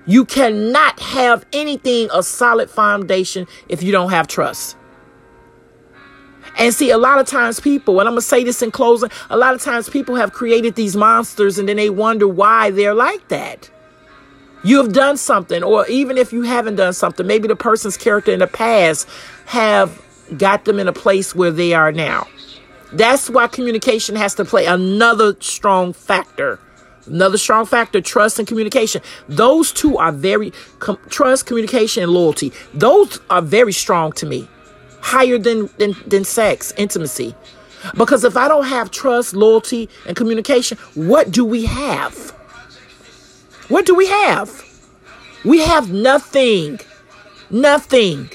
[0.07, 4.75] You cannot have anything a solid foundation if you don't have trust.
[6.57, 9.11] And see, a lot of times people, and I'm going to say this in closing,
[9.29, 12.95] a lot of times people have created these monsters and then they wonder why they're
[12.95, 13.70] like that.
[14.63, 18.31] You have done something, or even if you haven't done something, maybe the person's character
[18.31, 19.07] in the past
[19.45, 20.01] have
[20.37, 22.27] got them in a place where they are now.
[22.93, 26.59] That's why communication has to play another strong factor
[27.07, 29.01] Another strong factor, trust and communication.
[29.27, 32.53] Those two are very, com- trust, communication, and loyalty.
[32.73, 34.47] Those are very strong to me.
[35.01, 37.35] Higher than, than, than sex, intimacy.
[37.97, 42.37] Because if I don't have trust, loyalty, and communication, what do we have?
[43.71, 44.65] What do we have?
[45.45, 46.81] We have nothing.
[47.49, 48.29] Nothing.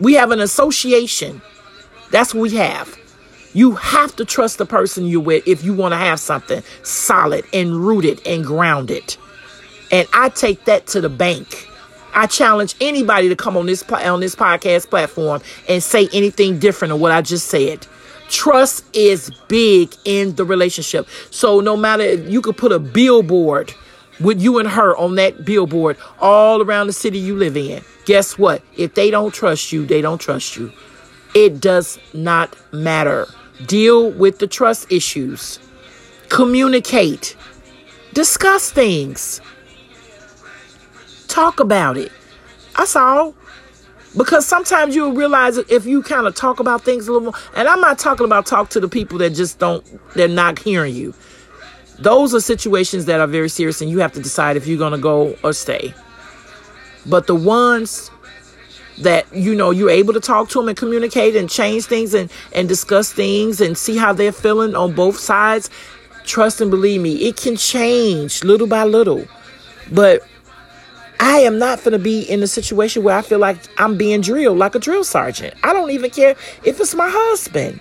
[0.00, 1.40] We have an association.
[2.10, 2.98] That's what we have.
[3.52, 7.44] You have to trust the person you're with if you want to have something solid
[7.52, 9.16] and rooted and grounded.
[9.92, 11.68] And I take that to the bank.
[12.12, 16.90] I challenge anybody to come on this on this podcast platform and say anything different
[16.90, 17.86] than what I just said.
[18.28, 21.06] Trust is big in the relationship.
[21.30, 23.72] So no matter you could put a billboard
[24.20, 27.82] with you and her on that billboard all around the city you live in.
[28.04, 28.62] Guess what?
[28.76, 30.72] If they don't trust you, they don't trust you.
[31.34, 33.26] It does not matter.
[33.66, 35.58] Deal with the trust issues.
[36.28, 37.36] Communicate.
[38.12, 39.40] Discuss things.
[41.28, 42.12] Talk about it.
[42.76, 43.34] That's all.
[44.16, 47.66] Because sometimes you'll realize if you kind of talk about things a little more, and
[47.66, 49.84] I'm not talking about talk to the people that just don't,
[50.14, 51.14] they're not hearing you.
[51.98, 54.92] Those are situations that are very serious, and you have to decide if you're going
[54.92, 55.94] to go or stay.
[57.06, 58.10] But the ones
[58.98, 62.30] that you know you're able to talk to them and communicate and change things and
[62.52, 65.68] and discuss things and see how they're feeling on both sides
[66.22, 69.26] trust and believe me it can change little by little
[69.90, 70.22] but
[71.20, 74.20] I am not going to be in a situation where I feel like I'm being
[74.20, 75.54] drilled like a drill sergeant.
[75.62, 77.80] I don't even care if it's my husband.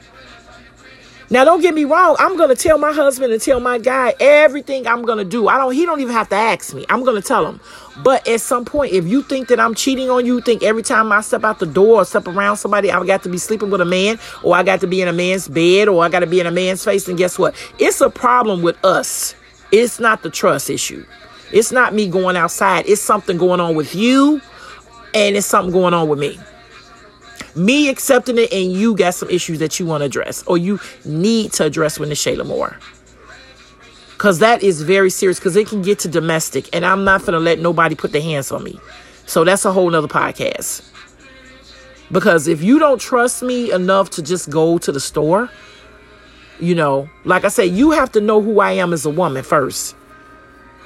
[1.33, 2.15] Now, don't get me wrong.
[2.19, 5.47] I'm going to tell my husband and tell my guy everything I'm going to do.
[5.47, 6.85] I don't, he don't even have to ask me.
[6.89, 7.59] I'm going to tell him.
[8.03, 11.11] But at some point, if you think that I'm cheating on you, think every time
[11.11, 13.81] I step out the door or step around somebody, I got to be sleeping with
[13.81, 16.27] a man or I got to be in a man's bed or I got to
[16.27, 17.07] be in a man's face.
[17.07, 17.55] And guess what?
[17.79, 19.33] It's a problem with us.
[19.71, 21.03] It's not the trust issue.
[21.51, 22.85] It's not me going outside.
[22.87, 24.39] It's something going on with you
[25.15, 26.37] and it's something going on with me
[27.55, 30.79] me accepting it and you got some issues that you want to address or you
[31.05, 32.77] need to address with Shayla Moore.
[34.17, 37.39] Cause that is very serious because it can get to domestic and I'm not gonna
[37.39, 38.79] let nobody put their hands on me.
[39.25, 40.89] So that's a whole nother podcast.
[42.11, 45.49] Because if you don't trust me enough to just go to the store,
[46.59, 49.43] you know, like I said, you have to know who I am as a woman
[49.43, 49.95] first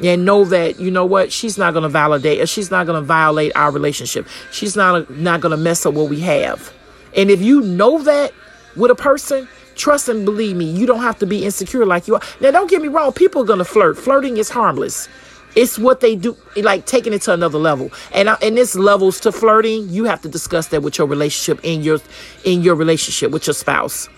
[0.03, 3.01] and know that you know what she's not going to validate or she's not going
[3.01, 4.27] to violate our relationship.
[4.51, 6.73] She's not not going to mess up what we have.
[7.15, 8.33] And if you know that
[8.75, 12.15] with a person trust and believe me you don't have to be insecure like you
[12.15, 12.21] are.
[12.41, 13.97] Now don't get me wrong people are going to flirt.
[13.97, 15.07] Flirting is harmless.
[15.55, 17.91] It's what they do like taking it to another level.
[18.13, 19.89] And and this levels to flirting.
[19.89, 21.99] You have to discuss that with your relationship in your
[22.43, 24.09] in your relationship with your spouse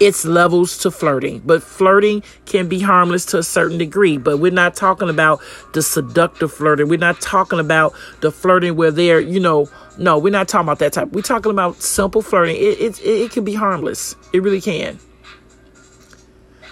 [0.00, 4.16] it's levels to flirting, but flirting can be harmless to a certain degree.
[4.16, 5.40] But we're not talking about
[5.74, 6.88] the seductive flirting.
[6.88, 9.68] We're not talking about the flirting where they're, you know,
[9.98, 11.10] no, we're not talking about that type.
[11.12, 12.56] We're talking about simple flirting.
[12.56, 14.14] It, it, it, can be harmless.
[14.32, 14.98] It really can.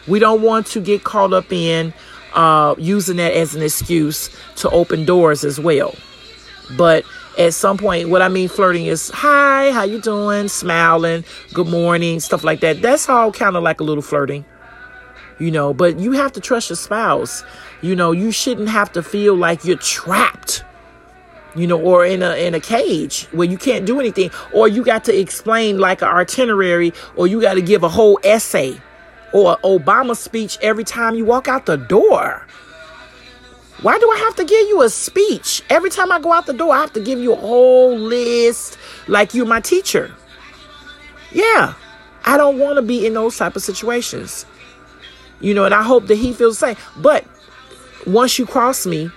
[0.07, 1.93] We don't want to get caught up in
[2.35, 5.95] uh, using that as an excuse to open doors as well.
[6.77, 7.05] But
[7.39, 10.49] at some point what i mean flirting is hi how you doing?
[10.49, 12.83] Smiling good morning stuff like that.
[12.83, 14.45] That's all kind of like a little flirting
[15.39, 17.45] you know but you have to trust your spouse.
[17.83, 20.65] You know you shouldn't have to feel like you're trapped
[21.57, 24.85] you know or in a in a cage where you can't do anything or you
[24.85, 28.79] got to explain like an itinerary or you got to give a whole essay
[29.33, 32.47] or obama speech every time you walk out the door
[33.83, 35.63] why do I have to give you a speech?
[35.69, 38.79] Every time I go out the door, I have to give you a whole list
[39.07, 40.15] like you're my teacher.
[41.33, 41.75] Yeah,
[42.25, 44.47] I don't want to be in those type of situations.
[45.41, 46.77] You know, and I hope that he feels the same.
[46.97, 47.27] But
[48.07, 49.11] once you cross me,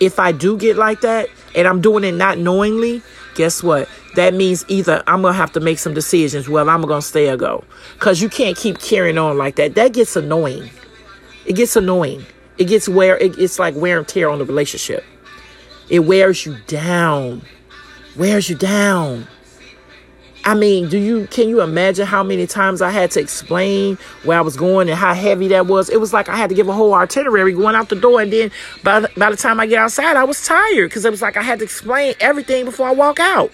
[0.00, 3.02] if I do get like that and I'm doing it not knowingly,
[3.34, 3.88] guess what?
[4.16, 6.48] That means either I'm going to have to make some decisions.
[6.48, 7.64] Well, I'm going to stay or go.
[7.94, 9.74] Because you can't keep carrying on like that.
[9.74, 10.70] That gets annoying.
[11.46, 12.26] It gets annoying.
[12.58, 13.16] It gets wear.
[13.18, 15.04] It, it's like wear and tear on the relationship.
[15.88, 17.42] It wears you down.
[18.16, 19.26] Wears you down.
[20.46, 24.36] I mean, do you can you imagine how many times I had to explain where
[24.36, 25.88] I was going and how heavy that was?
[25.88, 28.30] It was like I had to give a whole itinerary going out the door, and
[28.30, 28.50] then
[28.82, 31.38] by the, by the time I get outside, I was tired because it was like
[31.38, 33.50] I had to explain everything before I walk out.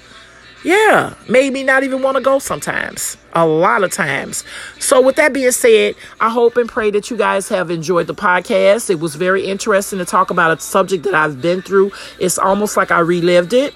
[0.62, 3.16] Yeah, made me not even want to go sometimes.
[3.32, 4.44] A lot of times.
[4.78, 8.14] So, with that being said, I hope and pray that you guys have enjoyed the
[8.14, 8.90] podcast.
[8.90, 11.92] It was very interesting to talk about a subject that I've been through.
[12.18, 13.74] It's almost like I relived it.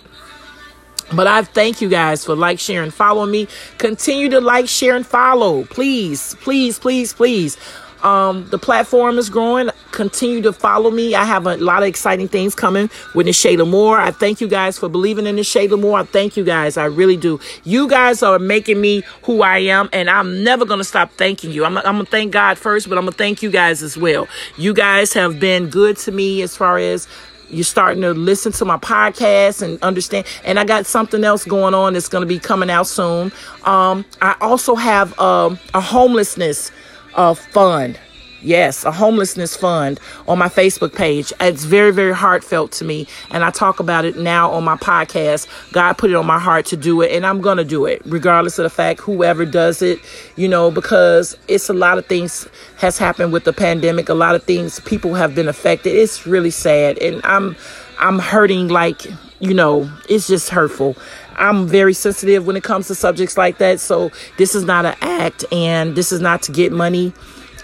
[1.13, 3.49] But I thank you guys for like, share, and follow me.
[3.79, 5.65] Continue to like, share, and follow.
[5.65, 7.57] Please, please, please, please.
[8.05, 9.71] Um, the platform is growing.
[9.91, 11.15] Continue to follow me.
[11.15, 13.99] I have a lot of exciting things coming with Ne'che La'mour.
[13.99, 16.03] I thank you guys for believing in Ne'che La'mour.
[16.03, 16.77] I thank you guys.
[16.77, 17.41] I really do.
[17.65, 21.51] You guys are making me who I am, and I'm never going to stop thanking
[21.51, 21.65] you.
[21.65, 23.97] I'm, I'm going to thank God first, but I'm going to thank you guys as
[23.97, 24.29] well.
[24.59, 27.09] You guys have been good to me as far as
[27.51, 31.75] you're starting to listen to my podcast and understand and i got something else going
[31.75, 33.31] on that's going to be coming out soon
[33.65, 36.73] um, i also have um, a homelessness
[37.15, 37.99] uh, fund
[38.45, 39.99] Yes, a homelessness fund
[40.29, 41.33] on my Facebook page.
[41.41, 43.07] It's very, very heartfelt to me.
[43.31, 45.49] And I talk about it now on my podcast.
[45.73, 48.03] God put it on my heart to do it, and I'm going to do it,
[48.05, 49.99] regardless of the fact whoever does it,
[50.37, 52.47] you know, because it's a lot of things
[52.77, 54.11] has happened with the pandemic.
[54.11, 55.97] A lot of things, people have been affected.
[55.97, 56.99] It's really sad.
[56.99, 57.57] And I'm,
[57.99, 59.07] I'm hurting like,
[59.41, 60.97] you know, it's just hurtful.
[61.37, 63.81] I'm very sensitive when it comes to subjects like that.
[63.81, 67.13] So this is not an act and this is not to get money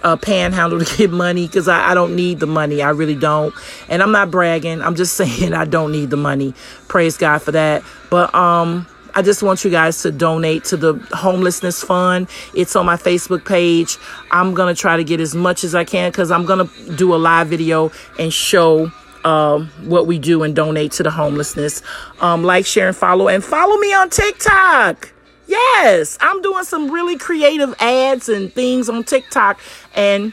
[0.03, 2.83] uh, panhandle to get money because I, I don't need the money.
[2.83, 3.55] I really don't.
[3.89, 4.81] And I'm not bragging.
[4.83, 6.55] I'm just saying I don't need the money.
[6.89, 7.83] Praise God for that.
[8.11, 12.29] But um, I just want you guys to donate to the homelessness fund.
[12.55, 13.99] It's on my Facebook page.
[14.31, 16.97] I'm going to try to get as much as I can because I'm going to
[16.97, 18.91] do a live video and show
[19.25, 21.83] um, what we do and donate to the homelessness.
[22.21, 23.29] Um, like, share, and follow.
[23.29, 25.13] And follow me on TikTok.
[25.47, 29.59] Yes, I'm doing some really creative ads and things on TikTok,
[29.97, 30.33] and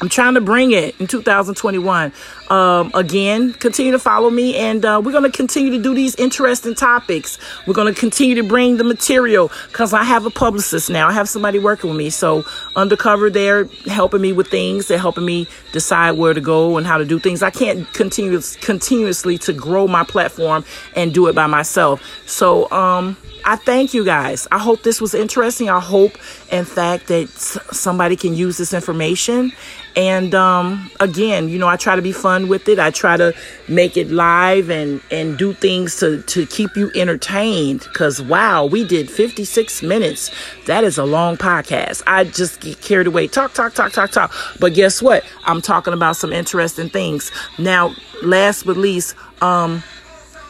[0.00, 2.12] I'm trying to bring it in 2021.
[2.52, 6.14] Um, again, continue to follow me, and uh, we're going to continue to do these
[6.16, 7.38] interesting topics.
[7.66, 11.08] We're going to continue to bring the material because I have a publicist now.
[11.08, 12.10] I have somebody working with me.
[12.10, 12.44] So,
[12.76, 14.88] undercover, they're helping me with things.
[14.88, 17.42] They're helping me decide where to go and how to do things.
[17.42, 22.02] I can't continue continuously to grow my platform and do it by myself.
[22.26, 24.46] So, um, I thank you guys.
[24.52, 25.68] I hope this was interesting.
[25.68, 26.12] I hope,
[26.50, 29.52] in fact, that somebody can use this information.
[29.96, 32.78] And um, again, you know, I try to be fun with it.
[32.78, 33.34] I try to
[33.68, 37.82] make it live and and do things to to keep you entertained.
[37.94, 40.30] Cause wow, we did 56 minutes.
[40.66, 42.02] That is a long podcast.
[42.06, 43.28] I just get carried away.
[43.28, 44.32] Talk, talk, talk, talk, talk.
[44.60, 45.24] But guess what?
[45.44, 47.30] I'm talking about some interesting things.
[47.58, 49.82] Now, last but least, um,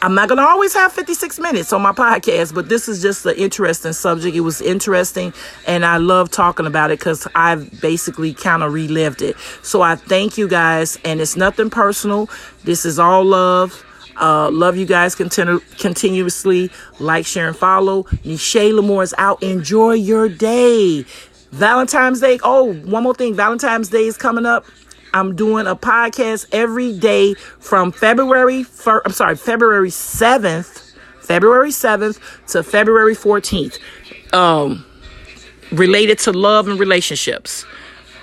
[0.03, 3.25] I'm not going to always have 56 minutes on my podcast, but this is just
[3.25, 4.35] an interesting subject.
[4.35, 5.33] It was interesting,
[5.65, 9.37] and I love talking about it because I've basically kind of relived it.
[9.61, 12.29] So I thank you guys, and it's nothing personal.
[12.65, 13.81] This is all love.
[14.19, 16.69] Uh, love you guys continu- continuously.
[16.99, 18.03] Like, share, and follow.
[18.25, 19.41] Ne'che La'mour is out.
[19.41, 21.05] Enjoy your day.
[21.53, 22.39] Valentine's Day.
[22.43, 23.35] Oh, one more thing.
[23.35, 24.65] Valentine's Day is coming up.
[25.13, 32.19] I'm doing a podcast every day from February fir- I'm sorry, February 7th, February 7th
[32.47, 33.79] to February 14th.
[34.33, 34.85] Um
[35.71, 37.65] related to love and relationships.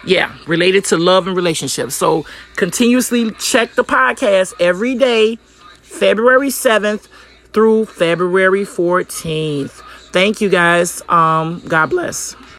[0.04, 1.94] Yeah, related to love and relationships.
[1.94, 2.24] So
[2.56, 5.36] continuously check the podcast every day,
[5.82, 7.08] February 7th
[7.52, 9.82] through February 14th.
[10.12, 11.02] Thank you guys.
[11.08, 12.34] Um, God bless.